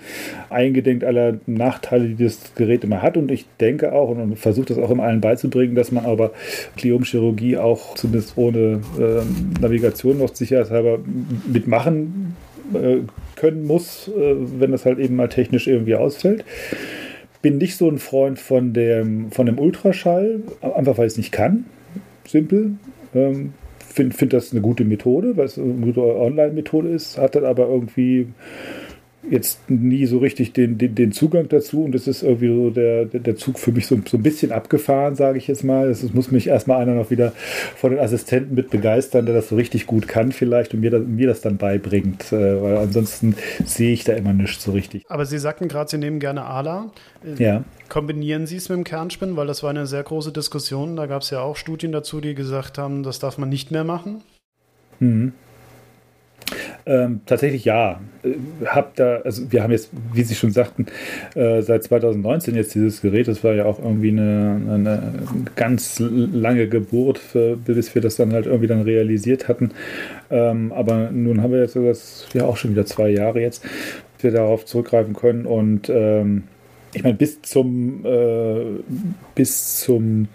[0.50, 3.15] Eingedenk aller Nachteile, die das Gerät immer hat.
[3.15, 6.34] Und ich denke auch und versuche das auch immer allen beizubringen, dass man aber
[6.76, 11.00] Gliomchirurgie auch zumindest ohne äh, Navigation noch sicherheitshalber
[11.48, 12.36] mitmachen
[12.73, 12.99] äh,
[13.36, 16.45] können muss, äh, wenn das halt eben mal technisch irgendwie ausfällt.
[17.41, 21.32] Bin nicht so ein Freund von dem, von dem Ultraschall, einfach weil ich es nicht
[21.32, 21.65] kann.
[22.26, 22.73] Simpel.
[23.13, 27.45] Ähm, Finde find das eine gute Methode, weil es eine gute Online-Methode ist, hat dann
[27.45, 28.28] aber irgendwie
[29.29, 33.05] jetzt nie so richtig den, den, den Zugang dazu und das ist irgendwie so der,
[33.05, 35.89] der Zug für mich so, so ein bisschen abgefahren, sage ich jetzt mal.
[35.89, 37.31] Es muss mich erstmal einer noch wieder
[37.75, 41.03] von den Assistenten mit begeistern, der das so richtig gut kann vielleicht und mir das,
[41.05, 45.03] mir das dann beibringt, äh, weil ansonsten sehe ich da immer nichts so richtig.
[45.07, 46.91] Aber Sie sagten gerade, Sie nehmen gerne ALA.
[47.38, 47.63] Ja.
[47.89, 50.95] Kombinieren Sie es mit dem Kernspinnen, weil das war eine sehr große Diskussion.
[50.95, 53.83] Da gab es ja auch Studien dazu, die gesagt haben, das darf man nicht mehr
[53.83, 54.21] machen.
[54.99, 55.33] Mhm.
[56.85, 58.01] Ähm, tatsächlich ja.
[58.23, 60.87] Äh, hab da, also wir haben jetzt, wie Sie schon sagten,
[61.35, 63.27] äh, seit 2019 jetzt dieses Gerät.
[63.27, 65.13] Das war ja auch irgendwie eine, eine
[65.55, 69.71] ganz lange Geburt, für, bis wir das dann halt irgendwie dann realisiert hatten.
[70.29, 73.63] Ähm, aber nun haben wir jetzt das ja auch schon wieder zwei Jahre jetzt,
[74.19, 76.43] wir darauf zurückgreifen können und ähm,
[76.93, 78.61] ich meine, bis zum äh,
[79.35, 80.27] bis zum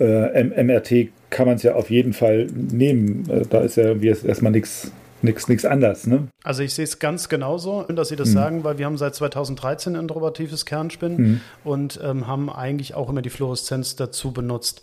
[0.00, 3.28] äh, MRT kann man es ja auf jeden Fall nehmen.
[3.30, 4.90] Äh, da ist ja erstmal nichts
[5.22, 6.06] nichts anders.
[6.06, 6.28] Ne?
[6.44, 8.32] Also ich sehe es ganz genauso, dass Sie das mhm.
[8.32, 11.40] sagen, weil wir haben seit 2013 ein innovatives Kernspinnen mhm.
[11.64, 14.82] und ähm, haben eigentlich auch immer die Fluoreszenz dazu benutzt.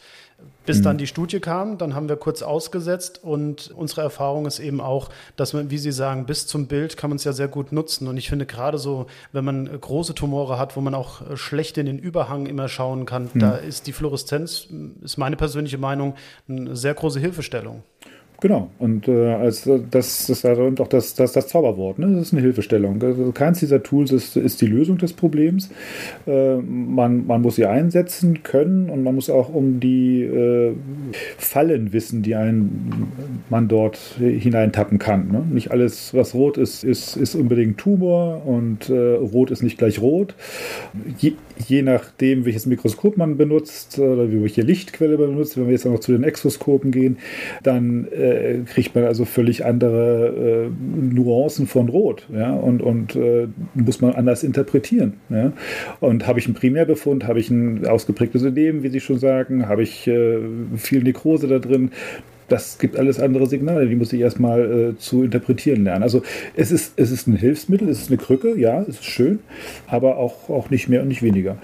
[0.66, 0.84] Bis mhm.
[0.84, 5.10] dann die Studie kam, dann haben wir kurz ausgesetzt und unsere Erfahrung ist eben auch,
[5.36, 8.08] dass man, wie Sie sagen, bis zum Bild kann man es ja sehr gut nutzen.
[8.08, 11.88] Und ich finde gerade so, wenn man große Tumore hat, wo man auch schlecht in
[11.88, 13.40] den Überhang immer schauen kann, mhm.
[13.40, 14.68] da ist die Fluoreszenz,
[15.02, 16.16] ist meine persönliche Meinung,
[16.48, 17.84] eine sehr große Hilfestellung.
[18.42, 22.08] Genau, und äh, als das, ist also doch das, das, das Zauberwort, ne?
[22.14, 23.02] das ist eine Hilfestellung.
[23.04, 25.70] Also keins dieser Tools ist, ist die Lösung des Problems.
[26.26, 30.74] Äh, man, man muss sie einsetzen können und man muss auch um die äh,
[31.38, 33.10] Fallen wissen, die ein,
[33.50, 35.32] man dort hineintappen kann.
[35.32, 35.44] Ne?
[35.52, 40.00] Nicht alles, was rot ist, ist, ist unbedingt Tumor und äh, rot ist nicht gleich
[40.02, 40.34] rot.
[41.18, 41.34] Je,
[41.68, 46.00] je nachdem, welches Mikroskop man benutzt oder welche Lichtquelle man benutzt, wenn wir jetzt noch
[46.00, 47.18] zu den Exoskopen gehen,
[47.64, 48.29] dann äh,
[48.66, 52.28] kriegt man also völlig andere äh, Nuancen von Rot.
[52.34, 52.54] Ja?
[52.54, 55.14] Und, und äh, muss man anders interpretieren.
[55.30, 55.54] Ja?
[56.00, 59.84] Und habe ich einen Primärbefund, habe ich ein ausgeprägtes Ödem, wie Sie schon sagen, habe
[59.84, 60.40] ich äh,
[60.76, 61.92] viel Nekrose da drin,
[62.50, 66.04] das gibt alles andere Signale, die muss ich erstmal äh, zu interpretieren lernen.
[66.04, 66.22] Also
[66.56, 69.40] es ist, es ist ein Hilfsmittel, es ist eine Krücke, ja, es ist schön,
[69.88, 71.58] aber auch, auch nicht mehr und nicht weniger.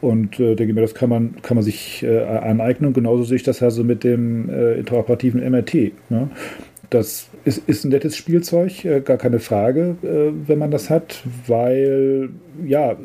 [0.00, 2.92] Und äh, denke mir, das kann man, kann man sich äh, aneignen.
[2.92, 5.92] Genauso sehe ich das also mit dem äh, interoperativen MRT.
[6.10, 6.28] Ne?
[6.90, 11.22] Das ist, ist, ein nettes Spielzeug, äh, gar keine Frage, äh, wenn man das hat,
[11.46, 12.28] weil
[12.66, 12.96] ja,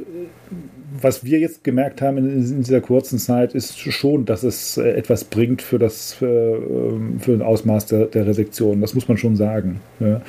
[1.01, 4.91] was wir jetzt gemerkt haben in, in, dieser kurzen Zeit, ist schon, dass es äh,
[4.91, 8.81] etwas bringt für das für, ähm, für ein Ausmaß der, der Resektion.
[8.81, 9.81] Das muss man schon sagen.
[9.99, 10.21] Ja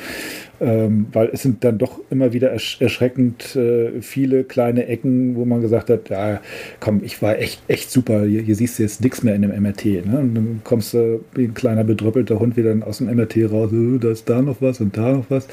[0.61, 5.45] ähm, weil es sind dann doch immer wieder ersch erschreckend äh, viele kleine Ecken, wo
[5.45, 6.41] man gesagt hat, ja,
[6.81, 9.63] komm, ich war echt, echt super, hier, hier siehst du jetzt nichts mehr in dem
[9.63, 9.85] MRT.
[9.85, 10.19] Ne?
[10.19, 13.99] Und dann kommst du wie ein kleiner bedröppelter Hund wieder aus dem MRT raus, äh,
[13.99, 15.47] da ist da noch was und da noch was.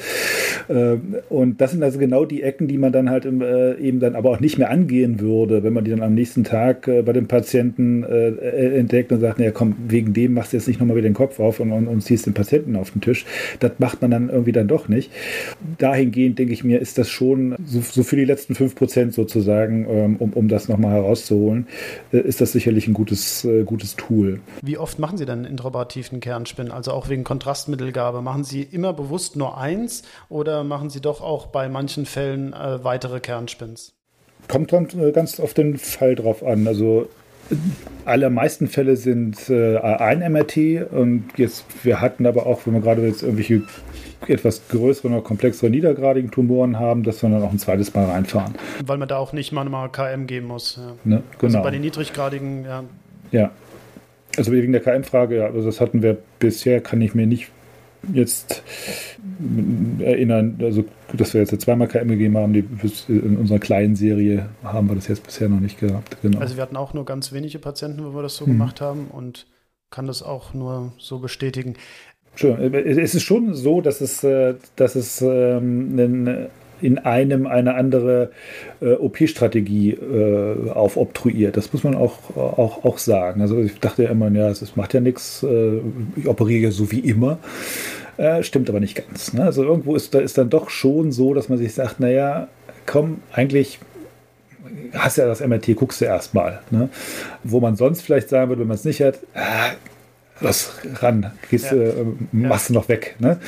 [0.68, 4.00] Ähm, und das sind also genau die Ecken, die man dann halt im, äh, eben
[4.00, 7.02] dann aber auch nicht mehr angehen würde, wenn man die dann am nächsten Tag äh,
[7.02, 10.66] bei dem Patienten äh, äh, entdeckt und sagt, naja, komm, wegen dem machst du jetzt
[10.66, 13.24] nicht nochmal wieder den Kopf auf und, und, und ziehst den Patienten auf den Tisch.
[13.60, 15.10] Das macht man dann irgendwie dann doch nicht nicht.
[15.78, 20.16] Dahingehend denke ich mir, ist das schon so, so für die letzten 5% sozusagen, ähm,
[20.16, 21.66] um, um das nochmal herauszuholen,
[22.12, 24.40] äh, ist das sicherlich ein gutes, äh, gutes Tool.
[24.62, 26.70] Wie oft machen Sie denn intraoperativen Kernspin?
[26.70, 28.22] Also auch wegen Kontrastmittelgabe.
[28.22, 32.82] Machen Sie immer bewusst nur eins oder machen Sie doch auch bei manchen Fällen äh,
[32.82, 33.92] weitere Kernspins?
[34.48, 36.66] Kommt dann äh, ganz auf den Fall drauf an.
[36.66, 37.08] Also
[38.04, 43.06] allermeisten Fälle sind äh, ein MRT und jetzt wir hatten aber auch, wenn wir gerade
[43.06, 43.62] jetzt irgendwelche
[44.28, 48.54] etwas größeren oder komplexeren niedergradigen Tumoren haben, dass wir dann auch ein zweites Mal reinfahren.
[48.84, 50.76] Weil man da auch nicht mal KM geben muss.
[50.76, 50.92] Ja.
[51.04, 51.44] Ne, genau.
[51.44, 52.84] Also bei den niedriggradigen, ja.
[53.32, 53.50] Ja.
[54.36, 57.48] Also wegen der KM-Frage, ja, also das hatten wir bisher, kann ich mir nicht
[58.12, 58.62] jetzt
[59.98, 62.64] erinnern, also dass wir jetzt zweimal KM gegeben haben, die,
[63.08, 66.16] in unserer kleinen Serie haben wir das jetzt bisher noch nicht gehabt.
[66.22, 66.38] Genau.
[66.38, 68.52] Also wir hatten auch nur ganz wenige Patienten, wo wir das so hm.
[68.52, 69.46] gemacht haben und
[69.90, 71.74] kann das auch nur so bestätigen.
[72.36, 76.48] Es ist schon so, dass es, äh, dass es ähm,
[76.80, 78.30] in einem eine andere
[78.80, 81.56] äh, OP-Strategie äh, aufobtruiert.
[81.56, 83.40] Das muss man auch, auch, auch sagen.
[83.40, 85.80] Also ich dachte ja immer, ja, es macht ja nichts, äh,
[86.16, 87.38] ich operiere ja so wie immer.
[88.18, 89.32] Äh, stimmt aber nicht ganz.
[89.32, 89.44] Ne?
[89.44, 92.48] Also irgendwo ist da ist dann doch schon so, dass man sich sagt, naja,
[92.86, 93.78] komm, eigentlich
[94.92, 96.60] hast ja das MRT, guckst du erstmal.
[96.70, 96.88] Ne?
[97.44, 99.72] Wo man sonst vielleicht sagen würde, wenn man es nicht hat, ah,
[100.40, 101.78] los ran, gehst, ja.
[101.78, 101.92] äh,
[102.32, 103.16] machst du noch weg.
[103.18, 103.38] Ne?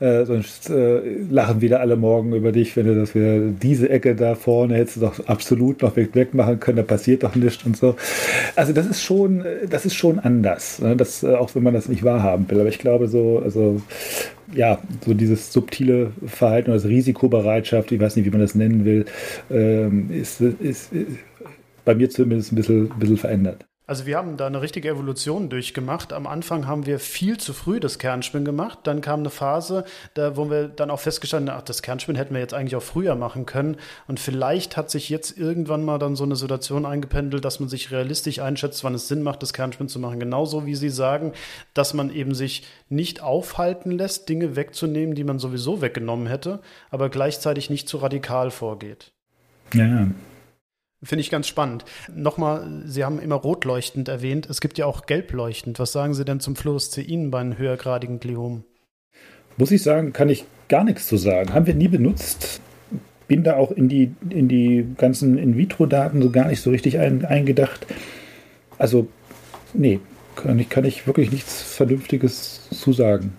[0.00, 4.14] Äh, sonst äh, lachen wieder alle morgen über dich, wenn du das wieder diese Ecke
[4.14, 7.76] da vorne hättest du doch absolut noch weg, wegmachen können, da passiert doch nichts und
[7.76, 7.96] so.
[8.54, 10.96] Also das ist schon, das ist schon anders, ne?
[10.96, 12.60] das, äh, auch wenn man das nicht wahrhaben will.
[12.60, 13.80] Aber ich glaube so, also
[14.54, 18.84] ja, so dieses subtile Verhalten oder das Risikobereitschaft, ich weiß nicht, wie man das nennen
[18.84, 19.04] will,
[19.50, 20.92] ähm, ist, ist, ist
[21.84, 23.66] bei mir zumindest ein bisschen, ein bisschen verändert.
[23.88, 26.12] Also wir haben da eine richtige Evolution durchgemacht.
[26.12, 28.80] Am Anfang haben wir viel zu früh das Kernspin gemacht.
[28.82, 29.84] Dann kam eine Phase,
[30.14, 32.82] da wo wir dann auch festgestellt haben, ach, das Kernspin hätten wir jetzt eigentlich auch
[32.82, 33.76] früher machen können.
[34.08, 37.92] Und vielleicht hat sich jetzt irgendwann mal dann so eine Situation eingependelt, dass man sich
[37.92, 40.18] realistisch einschätzt, wann es Sinn macht, das Kernspin zu machen.
[40.18, 41.32] Genauso wie Sie sagen,
[41.72, 46.60] dass man eben sich nicht aufhalten lässt, Dinge wegzunehmen, die man sowieso weggenommen hätte,
[46.90, 49.12] aber gleichzeitig nicht zu radikal vorgeht.
[49.74, 50.08] Ja,
[51.02, 51.84] Finde ich ganz spannend.
[52.14, 54.48] Nochmal, Sie haben immer rotleuchtend erwähnt.
[54.48, 55.78] Es gibt ja auch gelbleuchtend.
[55.78, 58.64] Was sagen Sie denn zum Fluorescein bei einem höhergradigen Gliom?
[59.58, 61.52] Muss ich sagen, kann ich gar nichts zu sagen.
[61.52, 62.60] Haben wir nie benutzt.
[63.28, 67.24] Bin da auch in die, in die ganzen In-vitro-Daten so gar nicht so richtig ein,
[67.24, 67.86] eingedacht.
[68.78, 69.08] Also,
[69.74, 70.00] nee,
[70.34, 73.32] kann ich, kann ich wirklich nichts Vernünftiges zu sagen.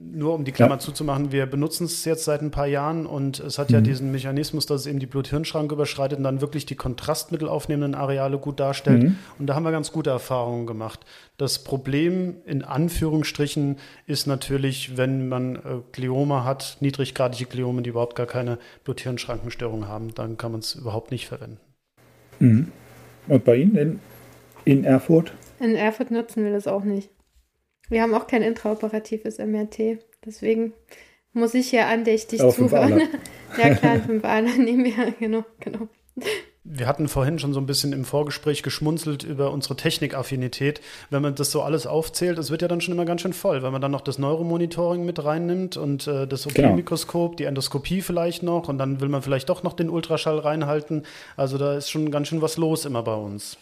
[0.00, 0.78] Nur um die Klammer ja.
[0.78, 3.74] zuzumachen, wir benutzen es jetzt seit ein paar Jahren und es hat mhm.
[3.74, 7.96] ja diesen Mechanismus, dass es eben die Blut-Hirn-Schranke überschreitet und dann wirklich die Kontrastmittel aufnehmenden
[8.00, 9.02] Areale gut darstellt.
[9.02, 9.16] Mhm.
[9.40, 11.04] Und da haben wir ganz gute Erfahrungen gemacht.
[11.36, 13.76] Das Problem in Anführungsstrichen
[14.06, 20.14] ist natürlich, wenn man äh, Gliome hat, niedriggradige Gliome, die überhaupt gar keine Blut-Hirn-Schrankenstörung haben,
[20.14, 21.58] dann kann man es überhaupt nicht verwenden.
[22.38, 22.70] Mhm.
[23.26, 24.00] Und bei Ihnen in,
[24.64, 25.32] in Erfurt?
[25.58, 27.10] In Erfurt nutzen wir das auch nicht.
[27.88, 29.98] Wir haben auch kein intraoperatives MRT.
[30.24, 30.74] Deswegen
[31.32, 33.02] muss ich hier andächtig Aber zuhören.
[33.58, 35.88] ja, klar, ein 5 a nehmen wir, genau, genau.
[36.70, 40.82] Wir hatten vorhin schon so ein bisschen im Vorgespräch geschmunzelt über unsere Technikaffinität.
[41.08, 43.62] Wenn man das so alles aufzählt, es wird ja dann schon immer ganz schön voll,
[43.62, 47.36] wenn man dann noch das Neuromonitoring mit reinnimmt und äh, das OP-Mikroskop, genau.
[47.36, 51.06] die Endoskopie vielleicht noch und dann will man vielleicht doch noch den Ultraschall reinhalten.
[51.38, 53.56] Also da ist schon ganz schön was los immer bei uns.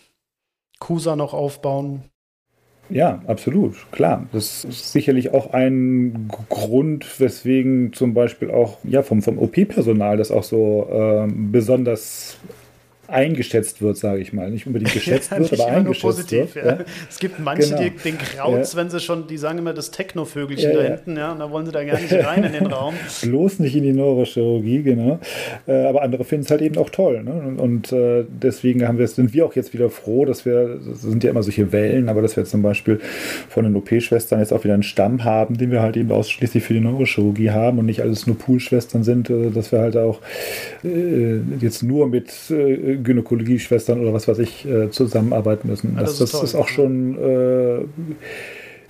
[0.80, 2.10] CUSA noch aufbauen.
[2.88, 4.26] Ja, absolut, klar.
[4.32, 10.30] Das ist sicherlich auch ein Grund, weswegen zum Beispiel auch ja, vom, vom OP-Personal das
[10.30, 12.38] auch so äh, besonders
[13.08, 14.50] eingeschätzt wird, sage ich mal.
[14.50, 16.64] Nicht unbedingt geschätzt ja, wird, aber eingeschätzt positiv, wird.
[16.64, 16.72] Ja.
[16.72, 16.84] Ja.
[17.08, 17.82] Es gibt manche, genau.
[17.82, 21.38] die, den Krautz, wenn sie schon, die sagen immer das Technovögelchen da hinten, ja, und
[21.38, 22.94] da wollen sie da gar nicht rein in den Raum.
[23.22, 25.18] Bloß nicht in die Neurochirurgie, genau.
[25.66, 27.22] Äh, aber andere finden es halt eben auch toll.
[27.22, 27.32] Ne?
[27.32, 31.02] Und, und äh, deswegen haben wir, sind wir auch jetzt wieder froh, dass wir, das
[31.02, 33.00] sind ja immer solche Wellen, aber dass wir zum Beispiel
[33.48, 36.74] von den OP-Schwestern jetzt auch wieder einen Stamm haben, den wir halt eben ausschließlich für
[36.74, 40.20] die Neurochirurgie haben und nicht alles nur Poolschwestern sind, äh, dass wir halt auch
[41.60, 42.30] jetzt nur mit
[43.02, 45.96] Gynäkologie-Schwestern oder was weiß ich äh, zusammenarbeiten müssen.
[45.96, 47.84] Das, das, ist, das ist, auch schon, äh,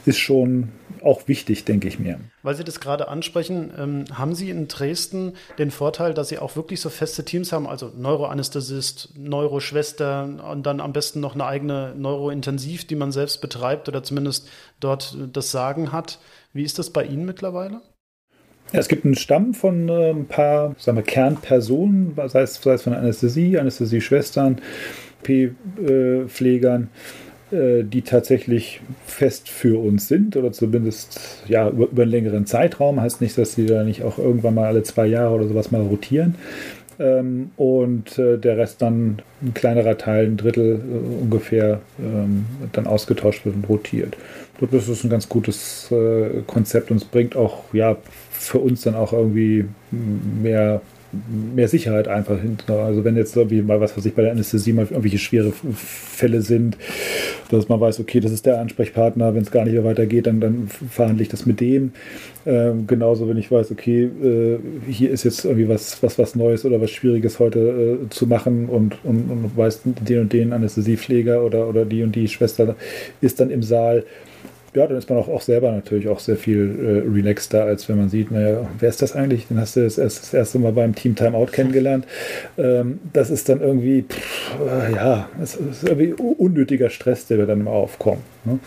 [0.05, 0.69] ist schon
[1.03, 2.19] auch wichtig, denke ich mir.
[2.43, 6.57] Weil Sie das gerade ansprechen, ähm, haben Sie in Dresden den Vorteil, dass Sie auch
[6.57, 11.95] wirklich so feste Teams haben, also Neuroanästhesist, Neuroschwester und dann am besten noch eine eigene
[11.97, 14.49] Neurointensiv, die man selbst betreibt oder zumindest
[14.81, 16.19] dort das Sagen hat.
[16.53, 17.81] Wie ist das bei Ihnen mittlerweile?
[18.73, 22.83] Es gibt einen Stamm von äh, ein paar sagen wir, Kernpersonen, sei es, sei es
[22.83, 24.61] von Anästhesie, Anästhesieschwestern,
[25.23, 26.89] P-Pflegern,
[27.53, 33.01] äh, die tatsächlich fest für uns sind oder zumindest ja, über, über, einen längeren Zeitraum.
[33.01, 35.83] Heißt nicht, dass sie da nicht auch irgendwann mal alle zwei Jahre oder sowas mal
[35.83, 36.35] rotieren.
[36.99, 42.87] Ähm, und äh, der Rest dann ein kleinerer Teil, ein Drittel äh, ungefähr, ähm, dann
[42.87, 44.17] ausgetauscht wird und rotiert.
[44.71, 47.99] Das ist ein ganz gutes äh, Konzept und es bringt auch ja,
[48.39, 49.65] für uns dann auch irgendwie
[50.43, 50.81] mehr,
[51.55, 52.71] mehr Sicherheit einfach hinten.
[52.73, 56.43] Also wenn jetzt irgendwie mal was, was ich bei der Anästhesie mal irgendwelche schwere Fälle
[56.43, 56.77] sind,
[57.51, 60.41] dass man weiß, okay, das ist der Ansprechpartner, wenn es gar nicht mehr weitergeht, dann,
[60.41, 61.93] dann verhandle ich das mit dem.
[62.45, 64.59] Ähm, genauso, wenn ich weiß, okay, äh,
[64.91, 68.69] hier ist jetzt irgendwie was, was, was Neues oder was Schwieriges heute äh, zu machen
[68.69, 72.77] und, und, und weiß, den und den Anästhesiepfleger oder, oder die und die Schwester
[73.21, 74.05] ist dann im Saal
[74.77, 77.97] ja, dann ist man auch, auch selber natürlich auch sehr viel äh, relaxter, als wenn
[77.97, 79.49] man sieht, naja, wer ist das eigentlich?
[79.49, 82.07] Den hast du das, erst, das erste Mal beim Team Timeout kennengelernt.
[82.59, 87.61] Ähm, das ist dann irgendwie, pff, äh, ja, es ist irgendwie unnötiger Stress, der dann
[87.61, 88.23] immer aufkommt.
[88.45, 88.59] Ne?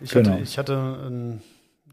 [0.00, 0.32] Ich, genau.
[0.32, 1.42] hatte, ich hatte einen,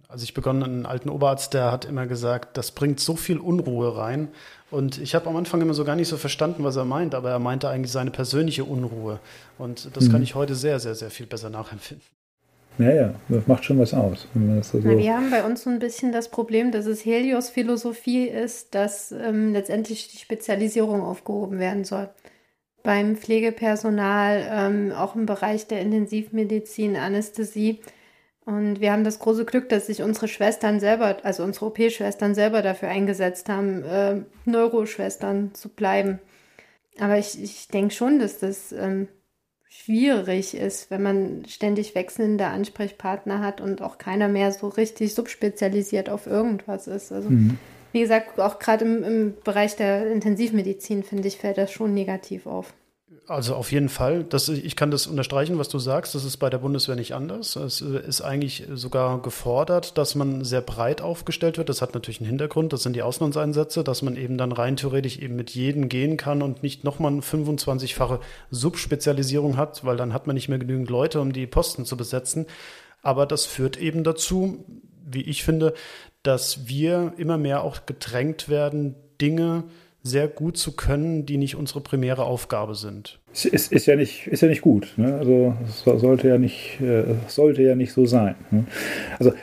[0.08, 3.96] als ich begonnen, einen alten Oberarzt, der hat immer gesagt, das bringt so viel Unruhe
[3.98, 4.30] rein.
[4.72, 7.30] Und ich habe am Anfang immer so gar nicht so verstanden, was er meint, aber
[7.30, 9.20] er meinte eigentlich seine persönliche Unruhe.
[9.58, 10.14] Und das mhm.
[10.14, 12.06] kann ich heute sehr, sehr, sehr viel besser nachempfinden.
[12.78, 14.28] Ja, ja, das macht schon was aus.
[14.34, 18.76] So Na, wir haben bei uns so ein bisschen das Problem, dass es Helios-Philosophie ist,
[18.76, 22.10] dass ähm, letztendlich die Spezialisierung aufgehoben werden soll.
[22.84, 27.80] Beim Pflegepersonal, ähm, auch im Bereich der Intensivmedizin, Anästhesie.
[28.46, 32.62] Und wir haben das große Glück, dass sich unsere Schwestern selber, also unsere OP-Schwestern selber
[32.62, 36.20] dafür eingesetzt haben, äh, Neuroschwestern zu bleiben.
[37.00, 39.08] Aber ich, ich denke schon, dass das ähm,
[39.84, 46.10] schwierig ist, wenn man ständig wechselnde Ansprechpartner hat und auch keiner mehr so richtig subspezialisiert
[46.10, 47.12] auf irgendwas ist.
[47.12, 47.58] Also mhm.
[47.92, 52.48] wie gesagt, auch gerade im, im Bereich der Intensivmedizin, finde ich, fällt das schon negativ
[52.48, 52.74] auf.
[53.28, 54.24] Also auf jeden Fall.
[54.24, 56.14] Das, ich kann das unterstreichen, was du sagst.
[56.14, 57.56] Das ist bei der Bundeswehr nicht anders.
[57.56, 61.70] Es ist eigentlich sogar gefordert, dass man sehr breit aufgestellt wird.
[61.70, 62.72] Das hat natürlich einen Hintergrund.
[62.72, 66.44] Das sind die Auslandseinsätze, dass man eben dann rein theoretisch eben mit jedem gehen kann
[66.44, 68.20] und nicht nochmal eine 25-fache
[68.52, 72.46] Subspezialisierung hat, weil dann hat man nicht mehr genügend Leute, um die Posten zu besetzen.
[73.02, 74.66] Aber das führt eben dazu,
[75.04, 75.74] wie ich finde,
[76.22, 79.64] dass wir immer mehr auch gedrängt werden, Dinge
[80.08, 83.18] sehr gut zu können, die nicht unsere primäre Aufgabe sind.
[83.34, 84.94] Ist, ist, ja, nicht, ist ja nicht gut.
[84.98, 85.16] Ne?
[85.16, 85.56] Also
[85.98, 88.36] sollte ja nicht, äh, sollte ja nicht so sein.
[88.52, 88.66] Ne?
[89.18, 89.34] Also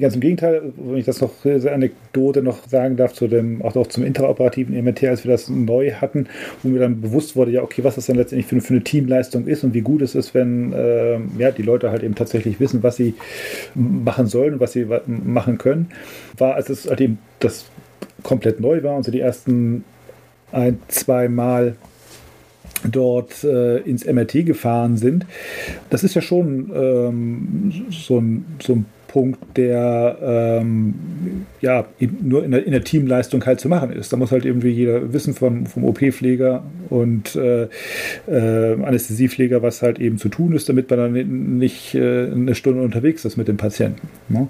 [0.00, 3.76] ganz im Gegenteil, wenn ich das noch diese Anekdote noch sagen darf zu dem, auch,
[3.76, 6.26] auch zum interoperativen EMT, als wir das neu hatten,
[6.64, 9.46] wo mir dann bewusst wurde, ja, okay, was das dann letztendlich für, für eine Teamleistung
[9.46, 12.82] ist und wie gut es ist, wenn äh, ja, die Leute halt eben tatsächlich wissen,
[12.82, 13.14] was sie
[13.76, 15.88] machen sollen, was sie machen können,
[16.36, 17.66] war, als es halt eben das
[18.24, 19.84] komplett neu war und so die ersten
[20.52, 21.76] ein, zwei Mal
[22.84, 25.26] dort äh, ins MRT gefahren sind.
[25.90, 30.94] Das ist ja schon ähm, so, ein, so ein Punkt, der ähm,
[31.60, 31.84] ja
[32.22, 34.12] nur in der, in der, Teamleistung halt zu machen ist.
[34.12, 37.64] Da muss halt irgendwie jeder wissen vom, vom OP-Pfleger und äh,
[38.28, 42.82] äh, Anästhesiepfleger, was halt eben zu tun ist, damit man dann nicht äh, eine Stunde
[42.82, 44.08] unterwegs ist mit dem Patienten.
[44.28, 44.48] Ne?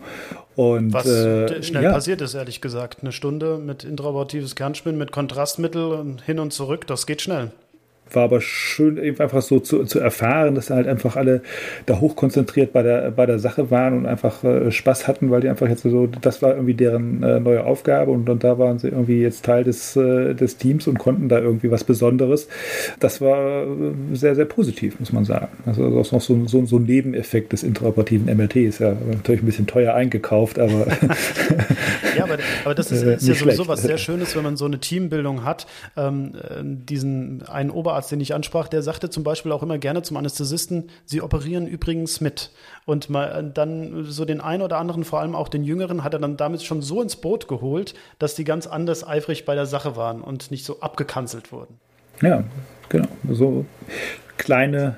[0.60, 1.92] Und, Was äh, schnell ja.
[1.92, 2.98] passiert ist, ehrlich gesagt.
[3.00, 7.50] Eine Stunde mit intraoperatives Kernspinnen, mit Kontrastmittel und hin und zurück, das geht schnell
[8.14, 11.42] war aber schön, eben einfach so zu, zu erfahren, dass halt einfach alle
[11.86, 15.48] da hochkonzentriert bei der, bei der Sache waren und einfach äh, Spaß hatten, weil die
[15.48, 18.88] einfach jetzt so, das war irgendwie deren äh, neue Aufgabe und, und da waren sie
[18.88, 22.48] irgendwie jetzt Teil des, äh, des Teams und konnten da irgendwie was Besonderes.
[22.98, 23.66] Das war äh,
[24.12, 25.48] sehr, sehr positiv, muss man sagen.
[25.66, 28.56] Also das ist noch so, so, so ein Nebeneffekt des interoperativen MLT.
[28.56, 30.86] Ist ja natürlich ein bisschen teuer eingekauft, aber.
[32.16, 33.68] ja, aber, aber das ist, äh, ist ja sowieso schlecht.
[33.68, 35.66] was sehr Schönes, wenn man so eine Teambildung hat.
[35.96, 39.76] Ähm, äh, diesen einen Oberarzt Oberarzt, den ich ansprach, der sagte zum Beispiel auch immer
[39.76, 42.50] gerne zum Anästhesisten, sie operieren übrigens mit.
[42.86, 46.14] Und mal äh, dann so den einen oder anderen, vor allem auch den Jüngeren, hat
[46.14, 49.66] er dann damit schon so ins Boot geholt, dass die ganz anders eifrig bei der
[49.66, 51.78] Sache waren und nicht so abgekanzelt wurden.
[52.22, 52.44] Ja,
[52.88, 53.08] genau.
[53.28, 53.66] So
[54.38, 54.96] kleine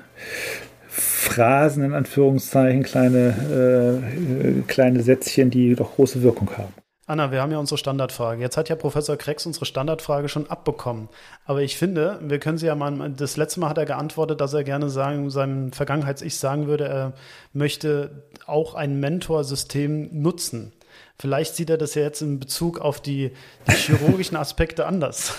[0.87, 6.73] Phrasen in Anführungszeichen, kleine, äh, kleine Sätzchen, die doch große Wirkung haben.
[7.05, 8.41] Anna, wir haben ja unsere Standardfrage.
[8.41, 11.09] Jetzt hat ja Professor Krex unsere Standardfrage schon abbekommen.
[11.43, 14.53] Aber ich finde, wir können sie ja mal, das letzte Mal hat er geantwortet, dass
[14.53, 17.13] er gerne sagen, seinem Vergangenheits-Ich sagen würde, er
[17.51, 20.71] möchte auch ein Mentorsystem nutzen.
[21.19, 23.31] Vielleicht sieht er das ja jetzt in Bezug auf die,
[23.67, 25.35] die chirurgischen Aspekte anders.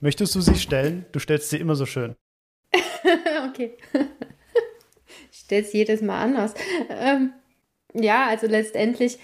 [0.00, 1.04] Möchtest du sie stellen?
[1.12, 2.16] Du stellst sie immer so schön.
[3.48, 3.76] okay.
[5.30, 6.54] Ich stelle es jedes Mal anders.
[6.88, 7.32] Ähm,
[7.92, 9.18] ja, also letztendlich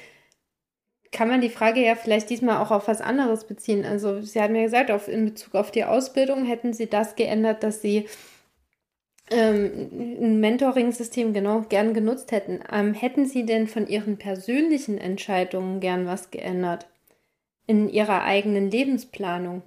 [1.14, 3.86] kann man die Frage ja vielleicht diesmal auch auf was anderes beziehen.
[3.86, 7.62] Also Sie haben ja gesagt, auf, in Bezug auf die Ausbildung hätten Sie das geändert,
[7.62, 8.06] dass Sie
[9.30, 9.88] ähm,
[10.20, 12.60] ein Mentoring-System genau gern genutzt hätten.
[12.70, 16.86] Ähm, hätten Sie denn von Ihren persönlichen Entscheidungen gern was geändert?
[17.66, 19.62] In Ihrer eigenen Lebensplanung?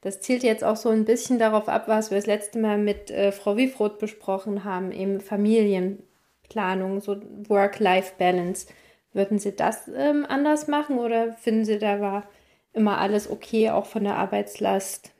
[0.00, 3.10] Das zielt jetzt auch so ein bisschen darauf ab, was wir das letzte Mal mit
[3.10, 7.16] äh, Frau Wiefroth besprochen haben, eben Familienplanung, so
[7.48, 8.68] Work-Life-Balance.
[9.14, 12.24] Würden Sie das ähm, anders machen oder finden Sie, da war
[12.72, 15.12] immer alles okay, auch von der Arbeitslast?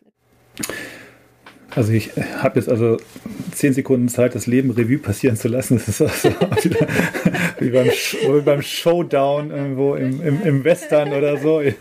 [1.74, 2.98] Also ich habe jetzt also
[3.52, 5.76] zehn Sekunden Zeit, das Leben Revue passieren zu lassen.
[5.78, 6.30] Das ist also
[6.62, 6.86] wieder
[7.58, 11.60] wie beim, wie beim Showdown irgendwo im, im, im Western oder so.
[11.62, 11.72] Ja.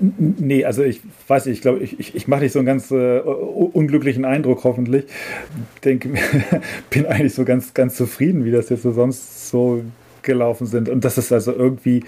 [0.00, 2.90] Nee, also ich weiß nicht, ich glaube, ich, ich, ich mache nicht so einen ganz
[2.90, 5.06] äh, unglücklichen Eindruck, hoffentlich.
[5.84, 6.10] Denke,
[6.90, 9.82] bin eigentlich so ganz, ganz zufrieden, wie das jetzt so sonst so
[10.22, 12.04] gelaufen sind und dass es also irgendwie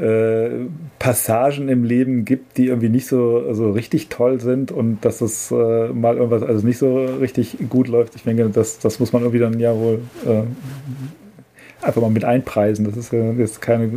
[0.00, 0.66] äh,
[0.98, 5.50] Passagen im Leben gibt, die irgendwie nicht so, so richtig toll sind und dass es
[5.50, 8.14] äh, mal irgendwas also nicht so richtig gut läuft.
[8.14, 12.84] Ich denke, das, das muss man irgendwie dann ja wohl äh, einfach mal mit einpreisen.
[12.84, 13.90] Das ist jetzt keine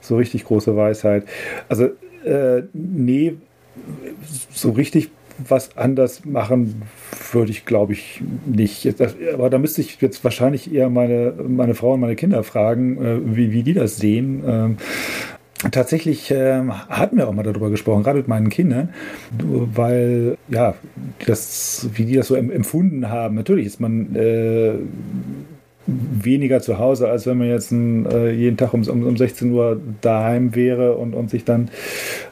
[0.00, 1.24] so richtig große Weisheit.
[1.68, 1.90] Also
[2.24, 3.34] äh, nee,
[4.52, 5.10] so richtig
[5.48, 6.82] was anders machen
[7.32, 9.00] würde ich, glaube ich, nicht.
[9.00, 13.04] Das, aber da müsste ich jetzt wahrscheinlich eher meine, meine Frau und meine Kinder fragen,
[13.04, 14.42] äh, wie, wie die das sehen.
[14.46, 14.76] Ähm,
[15.70, 18.90] Tatsächlich äh, hatten wir auch mal darüber gesprochen, gerade mit meinen Kindern,
[19.38, 20.74] weil, ja,
[21.26, 23.34] das, wie die das so empfunden haben.
[23.34, 24.74] Natürlich ist man äh,
[25.86, 29.52] weniger zu Hause, als wenn man jetzt ein, äh, jeden Tag um, um, um 16
[29.52, 31.70] Uhr daheim wäre und, und sich dann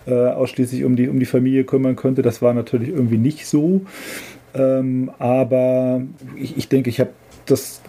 [0.07, 2.23] äh, ausschließlich um die, um die Familie kümmern könnte.
[2.23, 3.83] Das war natürlich irgendwie nicht so.
[4.55, 6.03] Ähm, aber
[6.37, 7.11] ich, ich denke, ich habe
[7.47, 7.83] das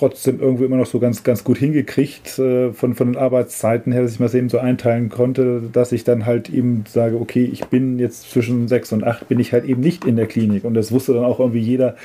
[0.00, 4.02] trotzdem irgendwie immer noch so ganz, ganz gut hingekriegt äh, von, von den Arbeitszeiten her,
[4.02, 7.44] dass ich mir das eben so einteilen konnte, dass ich dann halt eben sage, okay,
[7.44, 10.64] ich bin jetzt zwischen sechs und acht bin ich halt eben nicht in der Klinik.
[10.64, 11.96] Und das wusste dann auch irgendwie jeder,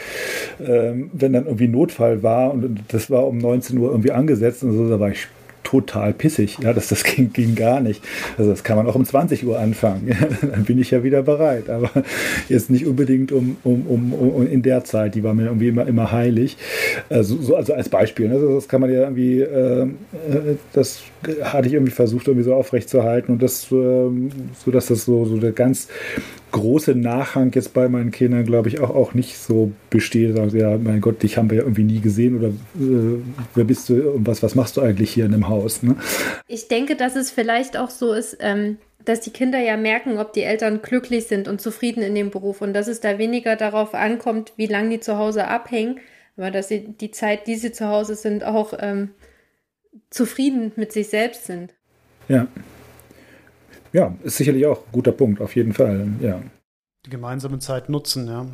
[0.60, 4.74] ähm, wenn dann irgendwie Notfall war und das war um 19 Uhr irgendwie angesetzt und
[4.74, 5.28] so, da war ich
[5.66, 6.60] total pissig.
[6.62, 8.02] Ja, das, das ging, ging gar nicht.
[8.38, 10.08] Also das kann man auch um 20 Uhr anfangen.
[10.08, 10.16] Ja,
[10.50, 11.70] dann bin ich ja wieder bereit.
[11.70, 11.90] Aber
[12.48, 15.16] jetzt nicht unbedingt um, um, um, um in der Zeit.
[15.16, 16.56] Die war mir irgendwie immer, immer heilig.
[17.10, 18.30] Also, so, also als Beispiel.
[18.30, 18.40] Ne?
[18.40, 19.88] Das kann man ja irgendwie, äh,
[20.72, 21.02] das
[21.42, 25.38] hatte ich irgendwie versucht, irgendwie so aufrechtzuerhalten und das, äh, so dass das so, so
[25.38, 25.88] der ganz
[26.56, 30.40] große Nachhang jetzt bei meinen Kindern, glaube ich, auch, auch nicht so besteht.
[30.40, 33.20] Also, ja, mein Gott, dich haben wir ja irgendwie nie gesehen oder äh,
[33.54, 35.84] wer bist du und was, was machst du eigentlich hier in dem Haus?
[35.84, 35.98] Ne?
[36.48, 40.32] Ich denke, dass es vielleicht auch so ist, ähm, dass die Kinder ja merken, ob
[40.32, 43.94] die Eltern glücklich sind und zufrieden in dem Beruf und dass es da weniger darauf
[43.94, 46.00] ankommt, wie lange die zu Hause abhängen,
[46.38, 49.10] aber dass sie die Zeit, die sie zu Hause sind, auch ähm,
[50.10, 51.74] zufrieden mit sich selbst sind.
[52.30, 52.48] Ja.
[53.96, 56.42] Ja, ist sicherlich auch ein guter Punkt, auf jeden Fall, ja.
[57.06, 58.46] Die gemeinsame Zeit nutzen, ja.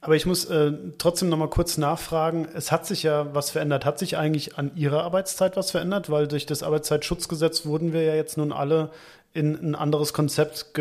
[0.00, 2.48] Aber ich muss äh, trotzdem noch mal kurz nachfragen.
[2.52, 3.84] Es hat sich ja was verändert.
[3.84, 6.10] Hat sich eigentlich an Ihrer Arbeitszeit was verändert?
[6.10, 8.90] Weil durch das Arbeitszeitschutzgesetz wurden wir ja jetzt nun alle
[9.32, 10.74] in ein anderes Konzept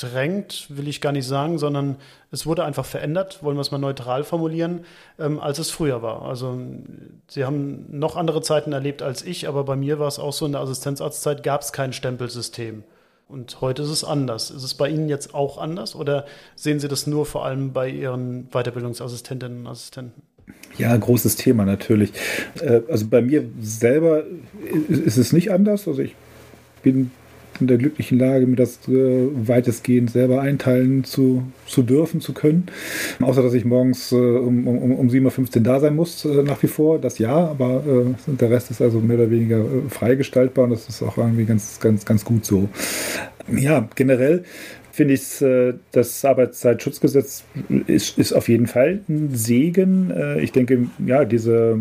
[0.00, 1.96] gedrängt, will ich gar nicht sagen, sondern
[2.30, 4.80] es wurde einfach verändert, wollen wir es mal neutral formulieren,
[5.18, 6.22] ähm, als es früher war.
[6.22, 6.58] Also
[7.28, 10.46] Sie haben noch andere Zeiten erlebt als ich, aber bei mir war es auch so,
[10.46, 12.84] in der Assistenzarztzeit gab es kein Stempelsystem.
[13.28, 14.50] Und heute ist es anders.
[14.50, 16.26] Ist es bei Ihnen jetzt auch anders oder
[16.56, 20.22] sehen Sie das nur vor allem bei Ihren Weiterbildungsassistentinnen und Assistenten?
[20.78, 22.12] Ja, großes Thema natürlich.
[22.60, 24.24] Äh, also bei mir selber
[24.88, 25.86] ist es nicht anders.
[25.86, 26.16] Also ich
[26.82, 27.12] bin
[27.60, 32.66] in der glücklichen Lage, mir das äh, weitestgehend selber einteilen zu, zu dürfen, zu können.
[33.20, 36.62] Außer, dass ich morgens äh, um, um, um 7.15 Uhr da sein muss, äh, nach
[36.62, 40.64] wie vor, das ja, aber äh, der Rest ist also mehr oder weniger äh, freigestaltbar
[40.64, 42.68] und das ist auch irgendwie ganz, ganz, ganz gut so.
[43.54, 44.44] Ja, generell
[44.92, 47.44] finde ich, äh, das Arbeitszeitschutzgesetz
[47.86, 50.12] ist, ist auf jeden Fall ein Segen.
[50.40, 51.78] Ich denke, ja, diese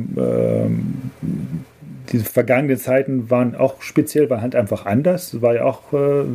[2.12, 5.42] diese vergangenen Zeiten waren auch speziell, waren halt einfach anders.
[5.42, 6.26] War ja auch, äh,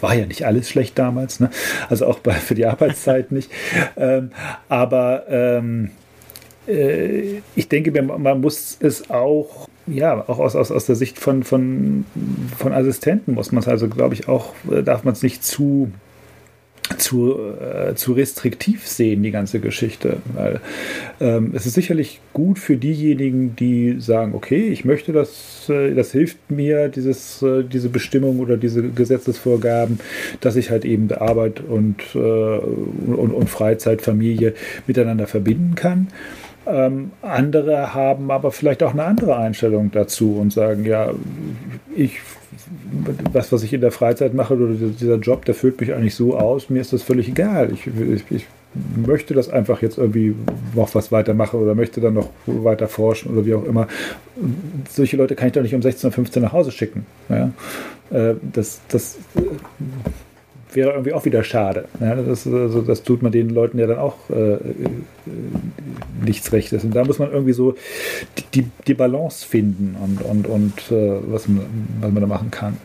[0.00, 1.50] war ja nicht alles schlecht damals, ne?
[1.88, 3.50] also auch bei, für die Arbeitszeit nicht.
[3.96, 4.30] Ähm,
[4.68, 5.90] aber ähm,
[6.66, 11.42] äh, ich denke, man muss es auch ja, auch aus, aus, aus der Sicht von,
[11.42, 12.04] von,
[12.56, 15.90] von Assistenten muss man es also, glaube ich, auch, äh, darf man es nicht zu
[16.98, 20.18] zu, äh, zu restriktiv sehen, die ganze Geschichte.
[20.34, 20.60] Weil
[21.20, 26.12] ähm, es ist sicherlich gut für diejenigen, die sagen, okay, ich möchte das, äh, das
[26.12, 30.00] hilft mir, dieses, äh, diese Bestimmung oder diese Gesetzesvorgaben,
[30.40, 34.54] dass ich halt eben Arbeit und, äh, und, und Freizeit, Familie
[34.86, 36.08] miteinander verbinden kann.
[36.66, 41.12] Ähm, andere haben aber vielleicht auch eine andere Einstellung dazu und sagen, ja,
[41.96, 42.20] ich
[43.32, 46.36] was, was ich in der Freizeit mache oder dieser Job, der füllt mich eigentlich so
[46.36, 47.72] aus, mir ist das völlig egal.
[47.72, 48.46] Ich, ich, ich
[48.96, 50.34] möchte das einfach jetzt irgendwie
[50.74, 53.88] noch was weitermachen oder möchte dann noch weiter forschen oder wie auch immer.
[54.88, 57.06] Solche Leute kann ich doch nicht um 16.15 Uhr nach Hause schicken.
[57.28, 57.52] Ja?
[58.10, 59.18] Äh, das, das
[60.74, 61.86] wäre irgendwie auch wieder schade.
[62.00, 64.58] Ja, das, also, das tut man den Leuten ja dann auch äh, äh,
[66.24, 66.84] nichts Rechtes.
[66.84, 67.74] Und da muss man irgendwie so
[68.54, 71.66] die, die Balance finden und, und, und äh, was, man,
[72.00, 72.76] was man da machen kann.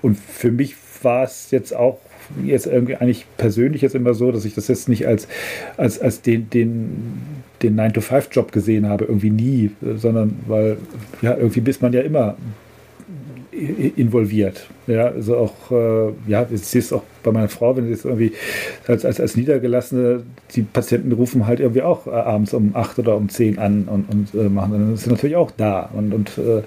[0.00, 1.98] Und für mich war es jetzt auch
[2.44, 5.28] jetzt irgendwie eigentlich persönlich jetzt immer so, dass ich das jetzt nicht als,
[5.76, 7.22] als, als den, den,
[7.62, 10.78] den 9-to-5-Job gesehen habe, irgendwie nie, sondern weil
[11.20, 12.36] ja, irgendwie bist man ja immer
[13.52, 14.66] involviert.
[14.86, 18.04] Ja, also auch, äh, ja, ich sehe es auch bei meiner Frau, wenn sie jetzt
[18.04, 18.32] irgendwie
[18.86, 20.22] als, als, als Niedergelassene,
[20.54, 24.08] die Patienten rufen halt irgendwie auch äh, abends um acht oder um zehn an und,
[24.08, 25.90] und äh, machen, dann ist natürlich auch da.
[25.92, 26.62] Und, und äh,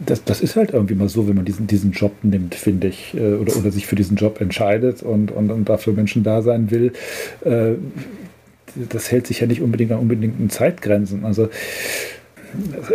[0.00, 3.14] das, das ist halt irgendwie mal so, wenn man diesen, diesen Job nimmt, finde ich,
[3.14, 6.70] äh, oder, oder sich für diesen Job entscheidet und, und, und dafür Menschen da sein
[6.70, 6.92] will.
[7.44, 7.74] Äh,
[8.90, 11.24] das hält sich ja nicht unbedingt an unbedingten Zeitgrenzen.
[11.24, 11.48] Also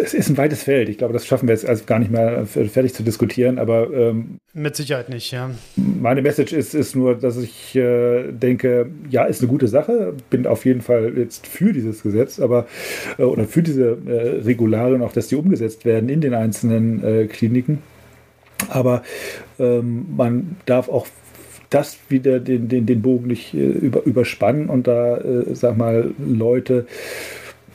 [0.02, 0.90] es ist ein weites Feld.
[0.90, 4.40] Ich glaube, das schaffen wir jetzt also gar nicht mehr fertig zu diskutieren, aber ähm,
[4.54, 5.52] mit Sicherheit nicht, ja.
[5.76, 10.48] Meine Message ist, ist nur, dass ich äh, denke, ja, ist eine gute Sache, bin
[10.48, 12.68] auf jeden Fall jetzt für dieses Gesetz, aber
[13.18, 17.28] äh, oder für diese äh, Regularien, auch dass die umgesetzt werden in den einzelnen äh,
[17.28, 17.80] Kliniken.
[18.70, 19.04] Aber
[19.60, 21.08] ähm, man darf auch
[21.70, 26.14] das wieder den, den, den Bogen nicht äh, über, überspannen und da, äh, sag mal,
[26.24, 26.86] Leute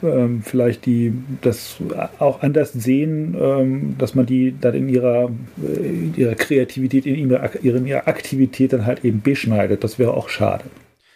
[0.03, 1.76] ähm, vielleicht die das
[2.18, 7.55] auch anders sehen, ähm, dass man die dann in ihrer, in ihrer Kreativität, in ihrer,
[7.62, 9.84] in ihrer Aktivität dann halt eben beschneidet.
[9.84, 10.64] Das wäre auch schade.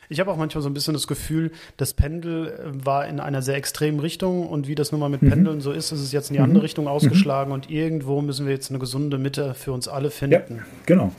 [0.08, 3.40] Ich habe auch manchmal so ein bisschen das Gefühl, das Pendel äh, war in einer
[3.40, 5.30] sehr extremen Richtung und wie das nun mal mit mhm.
[5.30, 6.46] Pendeln so ist, ist es jetzt in die mhm.
[6.46, 7.54] andere Richtung ausgeschlagen mhm.
[7.54, 10.56] und irgendwo müssen wir jetzt eine gesunde Mitte für uns alle finden.
[10.56, 11.12] Ja, genau.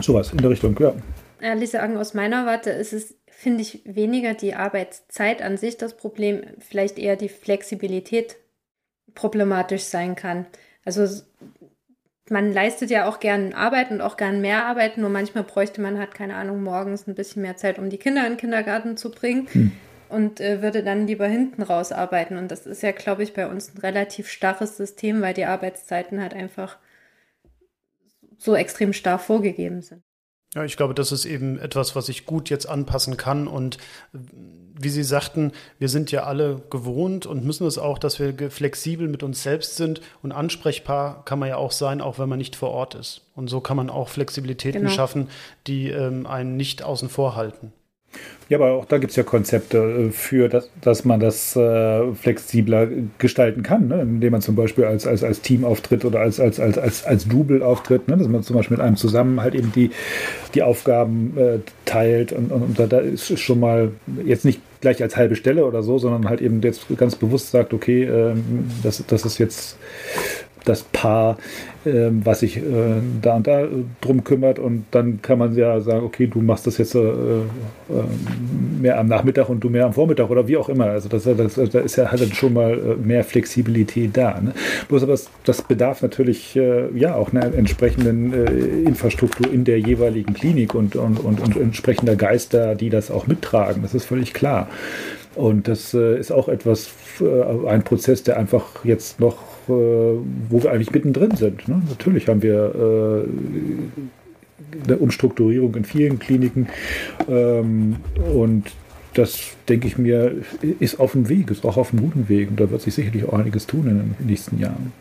[0.00, 0.92] Sowas in der Richtung, ja.
[1.40, 5.96] Ehrlich sagen, aus meiner Warte ist es finde ich weniger die Arbeitszeit an sich das
[5.96, 8.36] Problem, vielleicht eher die Flexibilität
[9.16, 10.46] problematisch sein kann.
[10.84, 11.22] Also
[12.30, 15.98] man leistet ja auch gern Arbeit und auch gern mehr Arbeit, nur manchmal bräuchte man
[15.98, 19.10] halt, keine Ahnung, morgens ein bisschen mehr Zeit, um die Kinder in den Kindergarten zu
[19.10, 19.48] bringen.
[19.50, 19.72] Hm.
[20.08, 22.36] Und äh, würde dann lieber hinten raus arbeiten.
[22.36, 26.20] Und das ist ja, glaube ich, bei uns ein relativ starres System, weil die Arbeitszeiten
[26.20, 26.76] halt einfach
[28.36, 30.02] so extrem starr vorgegeben sind.
[30.54, 33.48] Ja, ich glaube, das ist eben etwas, was ich gut jetzt anpassen kann.
[33.48, 33.78] Und
[34.12, 39.08] wie Sie sagten, wir sind ja alle gewohnt und müssen es auch, dass wir flexibel
[39.08, 40.02] mit uns selbst sind.
[40.22, 43.22] Und ansprechbar kann man ja auch sein, auch wenn man nicht vor Ort ist.
[43.34, 44.92] Und so kann man auch Flexibilitäten genau.
[44.92, 45.30] schaffen,
[45.66, 47.72] die ähm, einen nicht außen vor halten.
[48.48, 52.12] Ja, aber auch da gibt es ja Konzepte äh, für, dass, dass man das äh,
[52.12, 52.86] flexibler
[53.18, 54.02] gestalten kann, ne?
[54.02, 57.26] indem man zum Beispiel als, als, als Team auftritt oder als, als, als, als, als
[57.26, 58.16] Double auftritt, ne?
[58.18, 59.90] dass man zum Beispiel mit einem zusammen halt eben die,
[60.54, 63.92] die Aufgaben äh, teilt und, und, und da, da ist schon mal
[64.24, 67.72] jetzt nicht gleich als halbe Stelle oder so, sondern halt eben jetzt ganz bewusst sagt,
[67.72, 68.34] okay, äh,
[68.82, 69.78] das, das ist jetzt
[70.64, 71.38] das Paar,
[71.84, 72.62] äh, was sich äh,
[73.20, 73.68] da und da äh,
[74.00, 77.42] drum kümmert und dann kann man ja sagen, okay, du machst das jetzt äh, äh,
[78.80, 80.86] mehr am Nachmittag und du mehr am Vormittag oder wie auch immer.
[80.86, 84.40] Also das, das, da ist ja halt schon mal äh, mehr Flexibilität da.
[84.40, 84.52] Ne?
[84.88, 88.32] Bloß aber das, das bedarf natürlich ja auch einer entsprechenden
[88.86, 93.82] Infrastruktur in der jeweiligen Klinik und, und, und, und entsprechender Geister, die das auch mittragen.
[93.82, 94.68] Das ist völlig klar.
[95.34, 96.90] Und das ist auch etwas,
[97.66, 101.68] ein Prozess, der einfach jetzt noch äh, wo wir eigentlich mittendrin sind.
[101.68, 101.82] Ne?
[101.88, 103.24] Natürlich haben wir äh,
[104.84, 106.68] eine Umstrukturierung in vielen Kliniken
[107.28, 107.96] ähm,
[108.34, 108.64] und
[109.14, 110.42] das, denke ich mir,
[110.80, 113.24] ist auf dem Weg, ist auch auf einem guten Weg und da wird sich sicherlich
[113.24, 114.92] auch einiges tun in den nächsten Jahren.